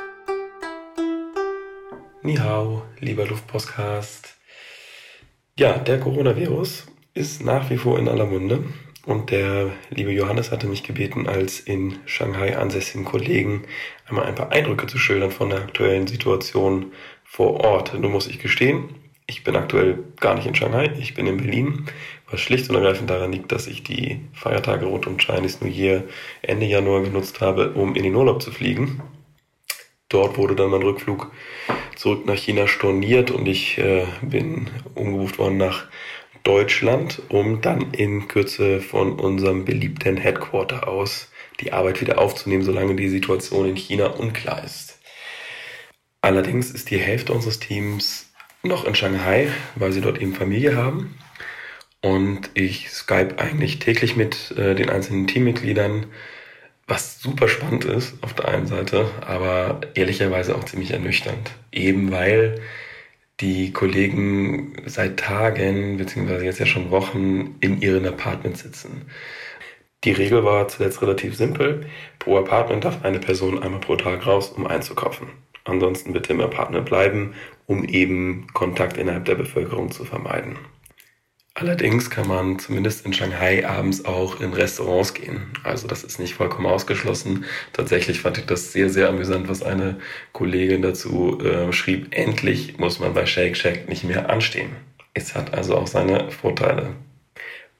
[2.24, 4.36] Ni hao, lieber Luftpostcast.
[5.60, 8.64] Ja, der Coronavirus ist nach wie vor in aller Munde
[9.08, 13.64] und der liebe Johannes hatte mich gebeten, als in Shanghai ansässigen Kollegen
[14.06, 16.92] einmal ein paar Eindrücke zu schildern von der aktuellen Situation
[17.24, 17.98] vor Ort.
[17.98, 18.90] Nun muss ich gestehen,
[19.26, 21.86] ich bin aktuell gar nicht in Shanghai, ich bin in Berlin,
[22.30, 26.04] was schlicht und ergreifend daran liegt, dass ich die Feiertage rund um Chinese New Year
[26.42, 29.02] Ende Januar genutzt habe, um in den Urlaub zu fliegen.
[30.10, 31.32] Dort wurde dann mein Rückflug
[31.96, 35.86] zurück nach China storniert und ich äh, bin umgebucht worden nach
[36.48, 41.30] Deutschland, um dann in Kürze von unserem beliebten Headquarter aus
[41.60, 44.98] die Arbeit wieder aufzunehmen, solange die Situation in China unklar ist.
[46.22, 48.32] Allerdings ist die Hälfte unseres Teams
[48.64, 51.18] noch in Shanghai, weil sie dort eben Familie haben.
[52.02, 56.06] Und ich Skype eigentlich täglich mit äh, den einzelnen Teammitgliedern,
[56.88, 61.52] was super spannend ist auf der einen Seite, aber ehrlicherweise auch ziemlich ernüchternd.
[61.74, 62.62] Eben weil
[63.40, 69.04] die Kollegen seit Tagen, beziehungsweise jetzt ja schon Wochen, in ihren Apartments sitzen.
[70.04, 71.88] Die Regel war zuletzt relativ simpel.
[72.20, 75.28] Pro Apartment darf eine Person einmal pro Tag raus, um einzukaufen.
[75.66, 77.34] Ansonsten bitte im Apartment bleiben,
[77.66, 80.58] um eben Kontakt innerhalb der Bevölkerung zu vermeiden.
[81.60, 85.48] Allerdings kann man zumindest in Shanghai abends auch in Restaurants gehen.
[85.64, 87.46] Also das ist nicht vollkommen ausgeschlossen.
[87.74, 89.96] Tatsächlich fand ich das sehr, sehr amüsant, was eine
[90.34, 92.10] Kollegin dazu äh, schrieb.
[92.12, 94.70] Endlich muss man bei Shake Shack nicht mehr anstehen.
[95.16, 96.92] Es hat also auch seine Vorteile.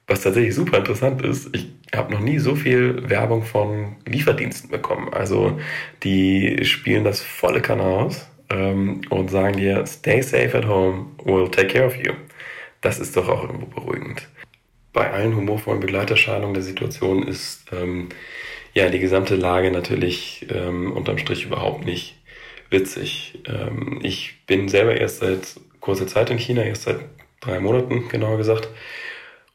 [0.08, 5.14] Was tatsächlich super interessant ist, ich habe noch nie so viel Werbung von Lieferdiensten bekommen.
[5.14, 5.60] Also
[6.02, 11.48] die spielen das volle Kanal aus ähm, und sagen dir, stay safe at home, we'll
[11.48, 12.14] take care of you.
[12.80, 14.28] Das ist doch auch irgendwo beruhigend.
[14.92, 18.08] Bei allen humorvollen Begleiterscheinungen der Situation ist ähm,
[18.74, 22.16] ja die gesamte Lage natürlich ähm, unterm Strich überhaupt nicht
[22.70, 23.38] witzig.
[23.46, 27.00] Ähm, ich bin selber erst seit kurzer Zeit in China, erst seit
[27.40, 28.68] drei Monaten genauer gesagt,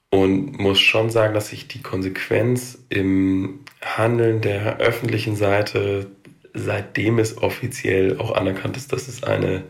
[0.09, 6.05] und muss schon sagen, dass sich die Konsequenz im Handeln der öffentlichen Seite,
[6.53, 9.63] seitdem es offiziell auch anerkannt ist, dass es eine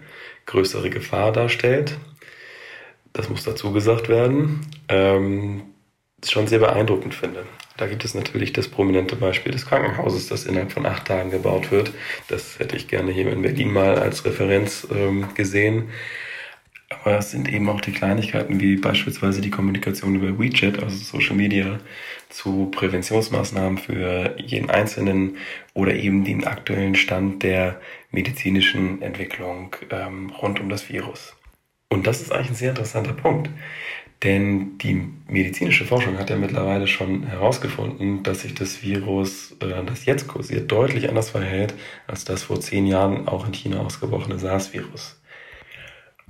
[0.45, 1.97] größere Gefahr darstellt,
[3.13, 5.61] das muss dazu gesagt werden, ähm,
[6.23, 7.45] schon sehr beeindruckend finde.
[7.77, 11.71] Da gibt es natürlich das prominente Beispiel des Krankenhauses, das innerhalb von acht Tagen gebaut
[11.71, 11.91] wird.
[12.27, 15.89] Das hätte ich gerne hier in Berlin mal als Referenz ähm, gesehen.
[16.89, 21.35] Aber es sind eben auch die Kleinigkeiten wie beispielsweise die Kommunikation über WeChat, also Social
[21.35, 21.79] Media,
[22.29, 25.37] zu Präventionsmaßnahmen für jeden Einzelnen
[25.73, 31.35] oder eben den aktuellen Stand der medizinischen Entwicklung ähm, rund um das Virus.
[31.93, 33.51] Und das ist eigentlich ein sehr interessanter Punkt.
[34.23, 40.05] Denn die medizinische Forschung hat ja mittlerweile schon herausgefunden, dass sich das Virus, äh, das
[40.05, 41.75] jetzt kursiert, deutlich anders verhält
[42.07, 45.19] als das vor zehn Jahren auch in China ausgebrochene SARS-Virus.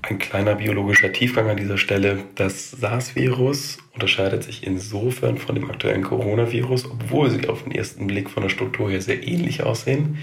[0.01, 2.23] Ein kleiner biologischer Tiefgang an dieser Stelle.
[2.35, 8.29] Das SARS-Virus unterscheidet sich insofern von dem aktuellen Coronavirus, obwohl sie auf den ersten Blick
[8.29, 10.17] von der Struktur her sehr ähnlich aussehen.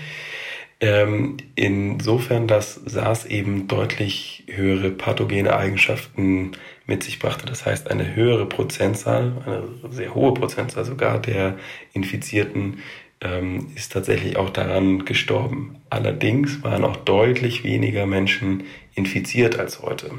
[0.83, 6.53] Ähm, insofern, dass SARS eben deutlich höhere pathogene Eigenschaften
[6.87, 7.45] mit sich brachte.
[7.45, 11.59] Das heißt, eine höhere Prozentzahl, eine sehr hohe Prozentzahl sogar der
[11.93, 12.79] Infizierten
[13.21, 15.77] ähm, ist tatsächlich auch daran gestorben.
[15.91, 18.65] Allerdings waren auch deutlich weniger Menschen
[18.95, 20.11] infiziert als heute.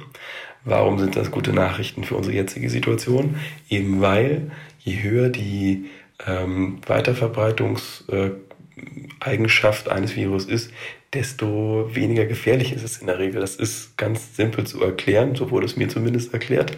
[0.64, 3.38] Warum sind das gute Nachrichten für unsere jetzige Situation?
[3.68, 5.89] Eben weil je höher die
[6.28, 6.80] ähm,
[9.22, 10.72] Weiterverbreitungseigenschaft eines Virus ist,
[11.14, 13.42] desto weniger gefährlich ist es in der Regel.
[13.42, 16.78] Das ist ganz simpel zu erklären, so wurde es mir zumindest erklärt.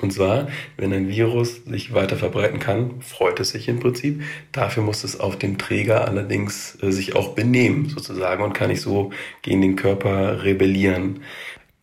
[0.00, 0.48] Und zwar,
[0.78, 4.22] wenn ein Virus sich weiter verbreiten kann, freut es sich im Prinzip.
[4.50, 8.80] Dafür muss es auf dem Träger allerdings äh, sich auch benehmen, sozusagen, und kann nicht
[8.80, 9.10] so
[9.42, 11.20] gegen den Körper rebellieren.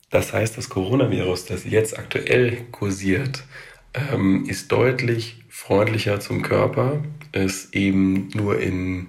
[0.09, 3.43] Das heißt, das Coronavirus, das jetzt aktuell kursiert,
[3.93, 7.03] ähm, ist deutlich freundlicher zum Körper,
[7.33, 9.07] ist eben nur in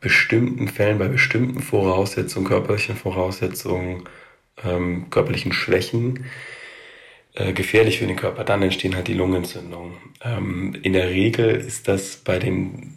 [0.00, 4.04] bestimmten Fällen, bei bestimmten Voraussetzungen, körperlichen Voraussetzungen,
[4.62, 6.26] ähm, körperlichen Schwächen,
[7.34, 9.94] äh, gefährlich für den Körper, dann entstehen halt die Lungenentzündungen.
[10.24, 12.94] Ähm, in der Regel ist das bei den,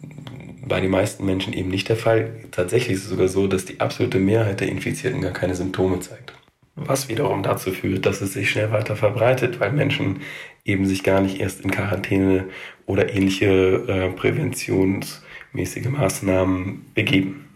[0.66, 2.32] bei den meisten Menschen eben nicht der Fall.
[2.50, 6.32] Tatsächlich ist es sogar so, dass die absolute Mehrheit der Infizierten gar keine Symptome zeigt.
[6.76, 10.20] Was wiederum dazu führt, dass es sich schnell weiter verbreitet, weil Menschen
[10.64, 12.46] eben sich gar nicht erst in Quarantäne
[12.90, 17.48] oder ähnliche äh, präventionsmäßige Maßnahmen begeben.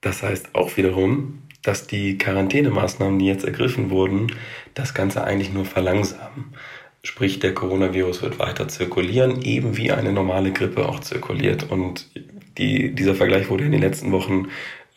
[0.00, 4.32] Das heißt auch wiederum, dass die Quarantänemaßnahmen, die jetzt ergriffen wurden,
[4.74, 6.54] das Ganze eigentlich nur verlangsamen.
[7.02, 11.70] Sprich, der Coronavirus wird weiter zirkulieren, eben wie eine normale Grippe auch zirkuliert.
[11.70, 12.10] Und
[12.58, 14.48] die, dieser Vergleich wurde in den letzten Wochen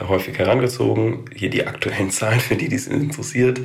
[0.02, 1.26] häufig herangezogen.
[1.36, 3.60] Hier die aktuellen Zahlen, für die dies interessiert.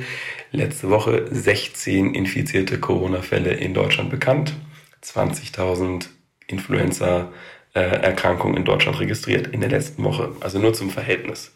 [0.51, 4.53] Letzte Woche 16 infizierte Corona-Fälle in Deutschland bekannt,
[5.03, 6.07] 20.000
[6.47, 10.31] Influenza-Erkrankungen in Deutschland registriert in der letzten Woche.
[10.39, 11.53] Also nur zum Verhältnis.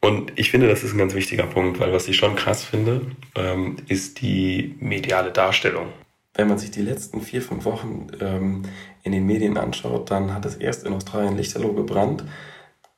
[0.00, 3.02] Und ich finde, das ist ein ganz wichtiger Punkt, weil was ich schon krass finde,
[3.36, 5.86] ähm, ist die mediale Darstellung.
[6.34, 8.62] Wenn man sich die letzten vier, fünf Wochen ähm,
[9.04, 12.24] in den Medien anschaut, dann hat es erst in Australien Lichterloh gebrannt.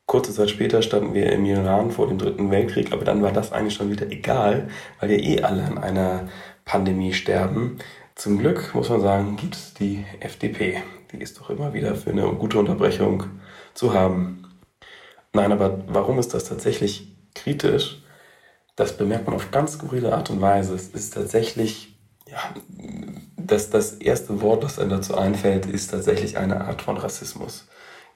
[0.06, 3.52] Kurze Zeit später standen wir im Iran vor dem Dritten Weltkrieg, aber dann war das
[3.52, 4.68] eigentlich schon wieder egal,
[5.00, 6.28] weil ja eh alle an einer
[6.64, 7.78] Pandemie sterben.
[8.14, 10.82] Zum Glück, muss man sagen, gibt es die FDP.
[11.12, 13.24] Die ist doch immer wieder für eine gute Unterbrechung
[13.74, 14.46] zu haben.
[15.32, 18.02] Nein, aber warum ist das tatsächlich kritisch?
[18.76, 20.74] Das bemerkt man auf ganz skurrile Art und Weise.
[20.74, 21.96] Es ist tatsächlich,
[22.28, 22.38] ja,
[23.36, 27.66] das, das erste Wort, das einem dazu einfällt, ist tatsächlich eine Art von Rassismus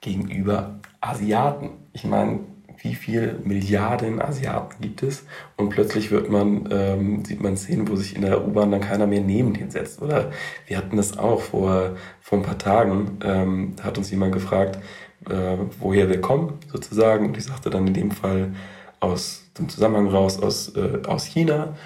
[0.00, 1.70] gegenüber Asiaten.
[1.92, 2.40] Ich meine,
[2.82, 5.24] wie viele Milliarden Asiaten gibt es?
[5.56, 9.06] Und plötzlich wird man, ähm, sieht man Szenen, wo sich in der U-Bahn dann keiner
[9.06, 10.00] mehr neben den setzt.
[10.00, 10.30] Oder
[10.66, 14.78] wir hatten das auch vor, vor ein paar Tagen, ähm, hat uns jemand gefragt,
[15.28, 17.26] äh, woher wir kommen, sozusagen.
[17.26, 18.52] Und ich sagte dann in dem Fall
[19.00, 21.76] aus dem Zusammenhang raus aus, äh, aus China.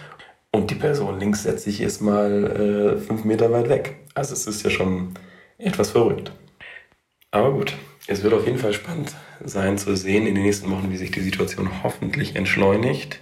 [0.50, 3.96] Und die Person links setzt sich erstmal äh, fünf Meter weit weg.
[4.14, 5.14] Also es ist ja schon
[5.56, 6.32] etwas verrückt.
[7.30, 7.74] Aber gut,
[8.12, 11.10] es wird auf jeden Fall spannend sein zu sehen in den nächsten Wochen, wie sich
[11.10, 13.20] die Situation hoffentlich entschleunigt.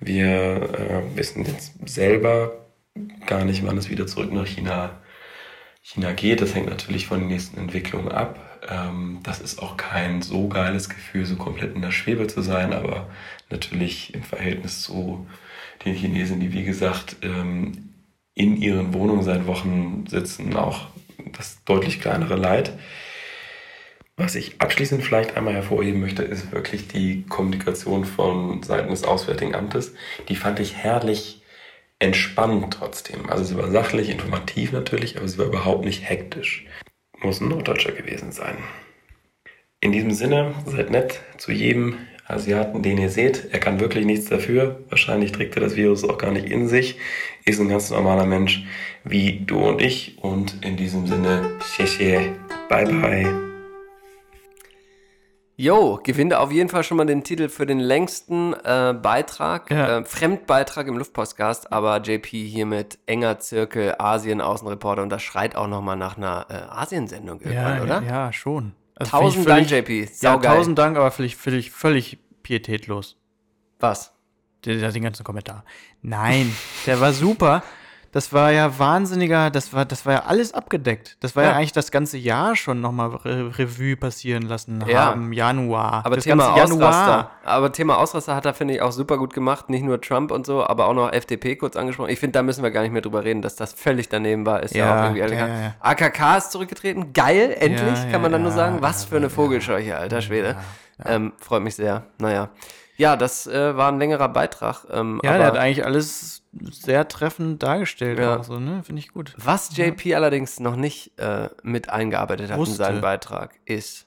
[0.00, 2.66] Wir äh, wissen jetzt selber
[3.26, 5.00] gar nicht, wann es wieder zurück nach China,
[5.82, 6.40] China geht.
[6.40, 8.60] Das hängt natürlich von den nächsten Entwicklungen ab.
[8.68, 12.72] Ähm, das ist auch kein so geiles Gefühl, so komplett in der Schwebe zu sein,
[12.72, 13.08] aber
[13.50, 15.26] natürlich im Verhältnis zu
[15.84, 17.94] den Chinesen, die wie gesagt ähm,
[18.34, 20.88] in ihren Wohnungen seit Wochen sitzen, auch
[21.36, 22.72] das deutlich kleinere Leid.
[24.18, 29.54] Was ich abschließend vielleicht einmal hervorheben möchte, ist wirklich die Kommunikation von Seiten des Auswärtigen
[29.54, 29.94] Amtes.
[30.28, 31.42] Die fand ich herrlich
[32.00, 33.30] entspannt trotzdem.
[33.30, 36.66] Also sie war sachlich, informativ natürlich, aber sie war überhaupt nicht hektisch
[37.22, 38.56] muss ein Norddeutscher gewesen sein.
[39.80, 43.48] In diesem Sinne, seid nett zu jedem Asiaten, den ihr seht.
[43.52, 44.84] Er kann wirklich nichts dafür.
[44.88, 46.98] Wahrscheinlich trägt er das Virus auch gar nicht in sich.
[47.44, 48.64] Ist ein ganz normaler Mensch
[49.04, 50.18] wie du und ich.
[50.20, 52.32] Und in diesem Sinne, xie
[52.68, 53.47] bye bye.
[55.60, 59.98] Jo, gewinnt auf jeden Fall schon mal den Titel für den längsten äh, Beitrag, Ja.
[59.98, 65.66] äh, Fremdbeitrag im Luftpostcast, aber JP hier mit enger Zirkel, Asien-Außenreporter und das schreit auch
[65.66, 68.02] nochmal nach einer äh, Asiensendung irgendwann, Ja, oder?
[68.02, 68.72] ja, schon.
[68.94, 70.08] Also Tausend ich Dank, völlig- JP.
[70.20, 73.16] Ja, tausend Dank, aber völlig, völlig, völlig pietätlos.
[73.80, 74.12] Was?
[74.64, 75.64] Der, der, den ganzen Kommentar.
[76.02, 76.54] Nein,
[76.86, 77.64] der war super.
[78.18, 81.16] Das war ja wahnsinniger, das war, das war ja alles abgedeckt.
[81.20, 81.56] Das war ja, Ja.
[81.56, 85.04] eigentlich das ganze Jahr schon nochmal Re Revue passieren lassen Ja.
[85.10, 86.04] haben, Januar.
[86.04, 87.30] Aber das Thema Ausraster.
[87.44, 89.70] Aber Thema Ausraster hat er, finde ich, auch super gut gemacht.
[89.70, 92.10] Nicht nur Trump und so, aber auch noch FDP kurz angesprochen.
[92.10, 94.64] Ich finde, da müssen wir gar nicht mehr drüber reden, dass das völlig daneben war.
[94.64, 95.74] Ist ja, auch irgendwie elegant.
[95.78, 97.12] AKK ist zurückgetreten.
[97.12, 98.78] Geil, endlich, kann man dann nur sagen.
[98.80, 100.56] Was für eine Vogelscheuche, alter Schwede.
[101.04, 102.02] Ähm, freut mich sehr.
[102.18, 102.48] Naja.
[102.98, 104.84] Ja, das äh, war ein längerer Beitrag.
[104.90, 108.18] Ähm, Ja, aber der hat eigentlich alles sehr treffend dargestellt.
[108.18, 108.42] Ja.
[108.42, 108.82] So, ne?
[108.82, 109.34] Finde ich gut.
[109.38, 112.72] Was JP allerdings noch nicht äh, mit eingearbeitet hat Wusste.
[112.72, 114.06] in seinen Beitrag, ist,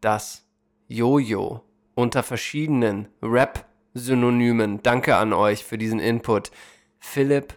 [0.00, 0.44] dass
[0.88, 1.62] Jojo
[1.94, 6.50] unter verschiedenen Rap-Synonymen, danke an euch für diesen Input,
[6.98, 7.54] Philipp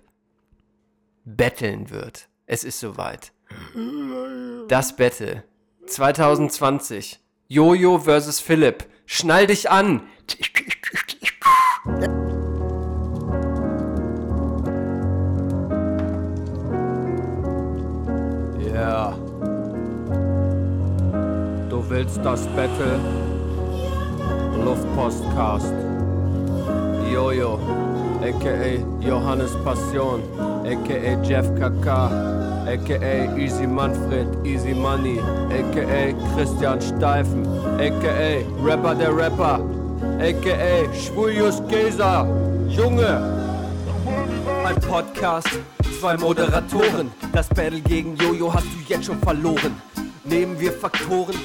[1.23, 2.29] betteln wird.
[2.45, 3.31] Es ist soweit.
[4.67, 5.43] Das Battle
[5.87, 7.19] 2020.
[7.47, 8.85] Jojo versus Philipp.
[9.05, 10.01] Schnall dich an!
[18.73, 19.13] Ja.
[21.69, 22.99] Du willst das Battle?
[24.63, 25.73] Luftpostcast.
[27.13, 27.59] Jojo,
[28.21, 28.79] a.k.a.
[28.99, 30.23] Johannes Passion,
[30.65, 31.21] a.k.a.
[31.21, 31.87] Jeff KK,
[32.67, 33.37] a.k.a.
[33.37, 35.19] Easy Manfred, Easy Money,
[35.51, 36.13] a.k.a.
[36.33, 37.45] Christian Steifen,
[37.79, 38.43] a.k.a.
[38.63, 39.59] Rapper der Rapper,
[40.19, 40.93] a.k.a.
[40.93, 42.27] Schwulius Geser.
[42.69, 43.21] Junge!
[44.65, 45.49] Ein Podcast,
[45.99, 47.11] zwei Moderatoren.
[47.33, 49.79] Das Battle gegen Jojo hast du jetzt schon verloren.
[50.23, 51.35] Nehmen wir Faktoren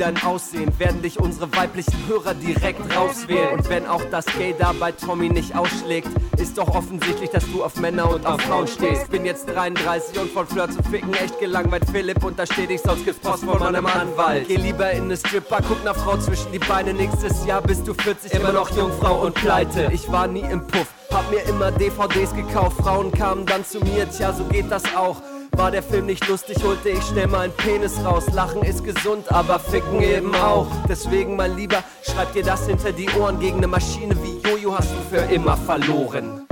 [0.00, 3.58] dein Aussehen, werden dich unsere weiblichen Hörer direkt rauswählen.
[3.58, 7.62] Und wenn auch das Gay da bei Tommy nicht ausschlägt, ist doch offensichtlich, dass du
[7.62, 9.10] auf Männer und auf Frauen stehst.
[9.10, 11.84] Bin jetzt 33 und von Flirt zu ficken echt gelangweilt.
[11.92, 14.48] Philipp untersteht dich, sonst gibt's Post von meinem Anwalt.
[14.48, 16.94] Geh lieber in ne Stripper, guck nach Frau zwischen die Beine.
[16.94, 19.90] Nächstes Jahr bist du 40, immer noch Jungfrau und pleite.
[19.92, 20.86] Ich war nie im Puff.
[21.12, 25.20] Hab mir immer DVDs gekauft, Frauen kamen dann zu mir, tja, so geht das auch.
[25.52, 28.26] War der Film nicht lustig, holte ich schnell mal einen Penis raus.
[28.32, 30.66] Lachen ist gesund, aber ficken eben auch.
[30.88, 33.38] Deswegen, mein Lieber, schreib dir das hinter die Ohren.
[33.40, 36.46] Gegen eine Maschine wie Jojo hast du für immer verloren.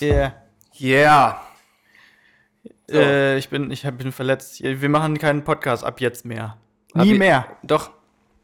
[0.00, 0.32] Yeah.
[0.80, 1.40] Yeah.
[2.90, 4.62] Äh, ich bin, ich hab- bin verletzt.
[4.62, 6.56] Wir machen keinen Podcast ab jetzt mehr.
[6.94, 7.46] Ab Nie je- mehr.
[7.62, 7.90] Doch.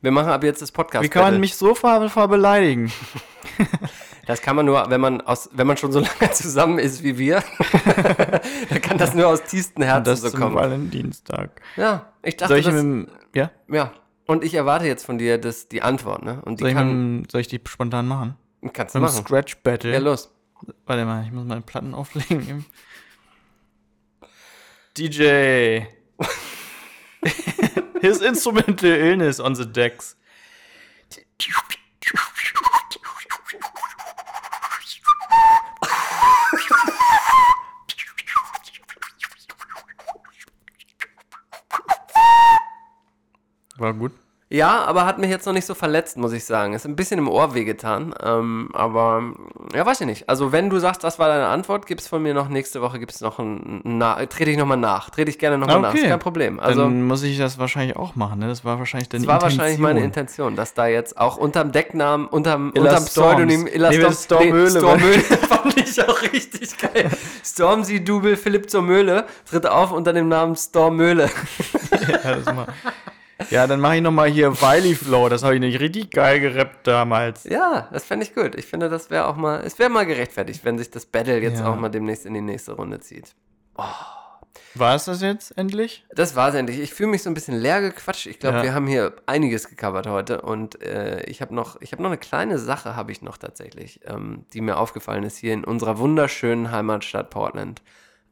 [0.07, 1.02] Wir machen ab jetzt das Podcast.
[1.02, 2.92] Wie kann man mich so ver, ver beleidigen?
[4.26, 7.16] Das kann man nur, wenn man aus, wenn man schon so lange zusammen ist wie
[7.16, 7.44] wir,
[8.68, 10.57] dann kann das nur aus tiefstem Herzen das so kommen.
[10.57, 11.62] Valentinstag.
[11.76, 13.52] Ja, ich dachte, Soll ich das, mit ja?
[13.68, 13.92] ja.
[14.26, 16.42] Und ich erwarte jetzt von dir das, die Antwort, ne?
[16.44, 18.34] Und die Soll ich, mit kann, soll ich die spontan machen?
[18.72, 19.24] kannst du Mit machen.
[19.24, 19.92] Scratch Battle.
[19.92, 20.34] Ja, los.
[20.86, 22.64] Warte mal, ich muss meine Platten auflegen.
[24.98, 25.82] DJ.
[28.07, 30.14] His instrumental illness on the decks.
[43.80, 44.25] War gut.
[44.49, 46.72] Ja, aber hat mich jetzt noch nicht so verletzt, muss ich sagen.
[46.72, 48.14] Ist ein bisschen im Ohr wehgetan.
[48.22, 49.32] Ähm, aber
[49.74, 50.28] ja, weiß ich nicht.
[50.28, 53.20] Also wenn du sagst, das war deine Antwort, gibt's von mir noch nächste Woche gibt's
[53.20, 55.11] noch ein na trete ich nochmal nach.
[55.11, 55.94] Trete ich gerne nochmal nach.
[55.94, 56.61] Ist kein Problem.
[56.61, 58.47] Also dann muss ich das wahrscheinlich auch machen, ne?
[58.47, 60.51] Das war wahrscheinlich deine das war wahrscheinlich meine Intention.
[60.51, 63.11] Intention, dass da jetzt auch unterm Decknamen, unterm, Illa unterm Storms.
[63.11, 67.11] Pseudonym Illa Nee, Storms, Storm Möhle, Storm weil- Möhle fand ich auch richtig geil.
[67.44, 71.28] Stormzy Double Philipp zur Möhle tritt auf unter dem Namen Storm Möhle.
[72.22, 72.66] Ja, das mal.
[73.51, 75.28] Ja, dann mache ich nochmal hier Wiley Flow.
[75.28, 77.44] Das habe ich nicht richtig geil gerappt damals.
[77.44, 78.55] Ja, das fände ich gut.
[78.55, 81.61] Ich finde, das wäre auch mal, es wäre mal gerechtfertigt, wenn sich das Battle jetzt
[81.61, 81.70] Ja.
[81.72, 83.34] auch mal demnächst in die nächste Runde zieht.
[84.74, 86.05] War es das jetzt endlich?
[86.14, 86.78] Das war's endlich.
[86.80, 88.26] Ich fühle mich so ein bisschen leer gequatscht.
[88.26, 88.62] Ich glaube, Ja.
[88.62, 92.18] wir haben hier einiges gecovert heute und äh, ich habe noch, ich habe noch eine
[92.18, 96.70] kleine Sache, habe ich noch tatsächlich, ähm, die mir aufgefallen ist hier in unserer wunderschönen
[96.72, 97.80] Heimatstadt Portland.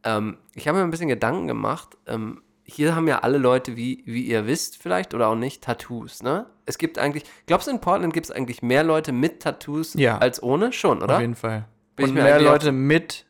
[0.03, 1.97] Ähm, ich habe mir ein bisschen Gedanken gemacht.
[2.07, 6.23] Ähm, hier haben ja alle Leute, wie, wie ihr wisst, vielleicht oder auch nicht, Tattoos,
[6.23, 6.47] ne?
[6.67, 10.19] Es gibt eigentlich, glaubst du, in Portland gibt es eigentlich mehr Leute mit Tattoos Ja.
[10.19, 10.73] als ohne?
[10.73, 11.17] Schon, oder?
[11.17, 11.67] Auf jeden Fall.
[11.97, 13.27] Bin Und mehr Leute mit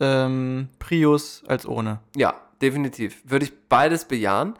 [0.00, 2.00] ähm, Prius als ohne.
[2.14, 3.22] Ja, definitiv.
[3.24, 4.54] Würde ich beides bejahen.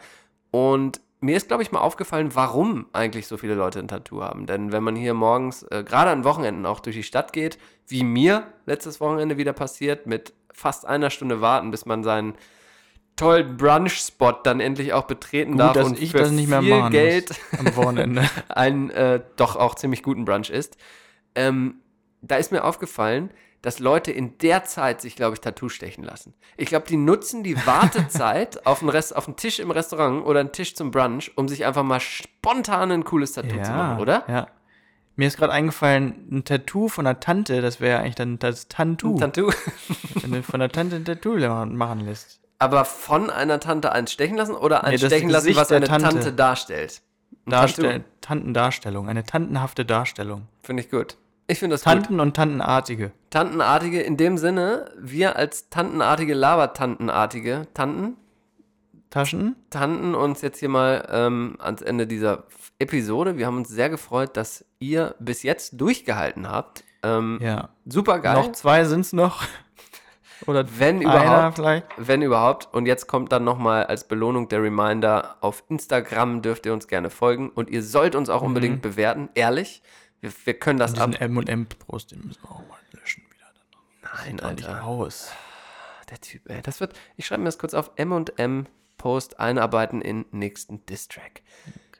[0.50, 4.46] Und mir ist, glaube ich, mal aufgefallen, warum eigentlich so viele Leute ein Tattoo haben.
[4.46, 8.04] Denn wenn man hier morgens, äh, gerade an Wochenenden auch durch die Stadt geht, wie
[8.04, 12.34] mir letztes Wochenende wieder passiert, mit fast einer Stunde warten, bis man seinen
[13.16, 16.62] tollen Brunch-Spot dann endlich auch betreten Gut, darf dass und ich für das nicht mehr
[16.62, 18.28] viel Geld am Wochenende.
[18.48, 20.76] einen äh, doch auch ziemlich guten Brunch ist.
[21.34, 21.76] Ähm,
[22.22, 23.30] da ist mir aufgefallen,
[23.62, 26.34] dass Leute in der Zeit sich, glaube ich, Tattoo stechen lassen.
[26.58, 30.40] Ich glaube, die nutzen die Wartezeit auf einen, Rest, auf einen Tisch im Restaurant oder
[30.40, 34.24] einen Tisch zum Brunch, um sich einfach mal spontan ein cooles Tattoo zu machen, oder?
[34.28, 34.48] Ja.
[35.16, 39.14] Mir ist gerade eingefallen, ein Tattoo von der Tante, das wäre eigentlich dann das Tantu.
[39.14, 39.50] Ein Tattoo.
[40.20, 42.43] Wenn du von der Tante ein Tattoo machen lässt.
[42.64, 45.86] Aber von einer Tante eins stechen lassen oder eins Nee, stechen lassen, Gesicht was eine
[45.86, 46.32] Tante, Tante.
[46.32, 47.02] darstellt?
[47.46, 48.04] Darstell.
[48.22, 50.48] Tantendarstellung, eine tantenhafte Darstellung.
[50.62, 51.16] Finde ich gut.
[51.46, 51.92] Ich finde das gut.
[51.92, 53.12] Tanten und Tantenartige.
[53.28, 58.16] Tantenartige in dem Sinne, wir als Tantenartige, Labertantenartige Tanten,
[59.10, 59.56] Taschen?
[59.70, 62.44] Tanten uns jetzt hier mal ähm, ans Ende dieser
[62.78, 63.36] Episode.
[63.36, 66.82] Wir haben uns sehr gefreut, dass ihr bis jetzt durchgehalten habt.
[67.02, 67.68] Ähm, Ja.
[67.86, 68.34] Super geil.
[68.34, 69.44] Noch zwei sind's noch.
[70.46, 71.86] Oder Wenn überhaupt, vielleicht.
[71.96, 72.68] wenn überhaupt.
[72.72, 77.10] Und jetzt kommt dann nochmal als Belohnung der Reminder, auf Instagram dürft ihr uns gerne
[77.10, 78.46] folgen und ihr sollt uns auch Mhm.
[78.48, 79.82] unbedingt bewerten, ehrlich.
[80.20, 81.20] Wir, wir können das ab.
[81.20, 83.46] M&M-Post, den müssen wir auch mal löschen wieder.
[84.24, 84.84] Nein, Alter.
[84.84, 85.30] aus.
[86.10, 86.60] Der Typ, ey.
[86.62, 88.66] Das wird, ich schreibe mir das kurz auf M&M
[88.98, 91.42] Post einarbeiten in nächsten Distrack.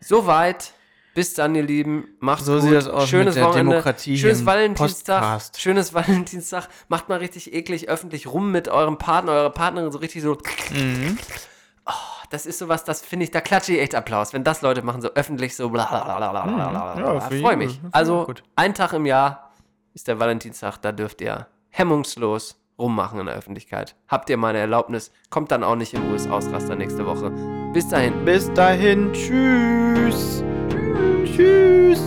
[0.00, 0.72] Soweit.
[1.14, 2.08] Bis dann, ihr Lieben.
[2.20, 2.62] Macht's So gut.
[2.62, 3.70] sieht das aus Schönes Wochenende.
[3.70, 5.20] Demokratie Schönes Valentinstag.
[5.20, 5.60] Podcast.
[5.60, 6.68] Schönes Valentinstag.
[6.88, 10.36] Macht mal richtig eklig öffentlich rum mit eurem Partner, eurer Partnerin so richtig so.
[10.74, 11.16] Mhm.
[11.86, 11.92] Oh,
[12.30, 14.32] das ist sowas, das finde ich, da klatsche ich echt Applaus.
[14.32, 16.46] Wenn das Leute machen, so öffentlich so bla bla bla bla.
[16.94, 17.00] Mhm.
[17.04, 17.80] Ja, Freue mich.
[17.92, 18.42] Also, gut.
[18.56, 19.52] ein Tag im Jahr
[19.92, 23.94] ist der Valentinstag, da dürft ihr hemmungslos rummachen in der Öffentlichkeit.
[24.08, 27.30] Habt ihr meine Erlaubnis, kommt dann auch nicht in US-Ausraster nächste Woche.
[27.72, 28.24] Bis dahin.
[28.24, 30.42] Bis dahin, tschüss.
[31.34, 31.98] Tschüss.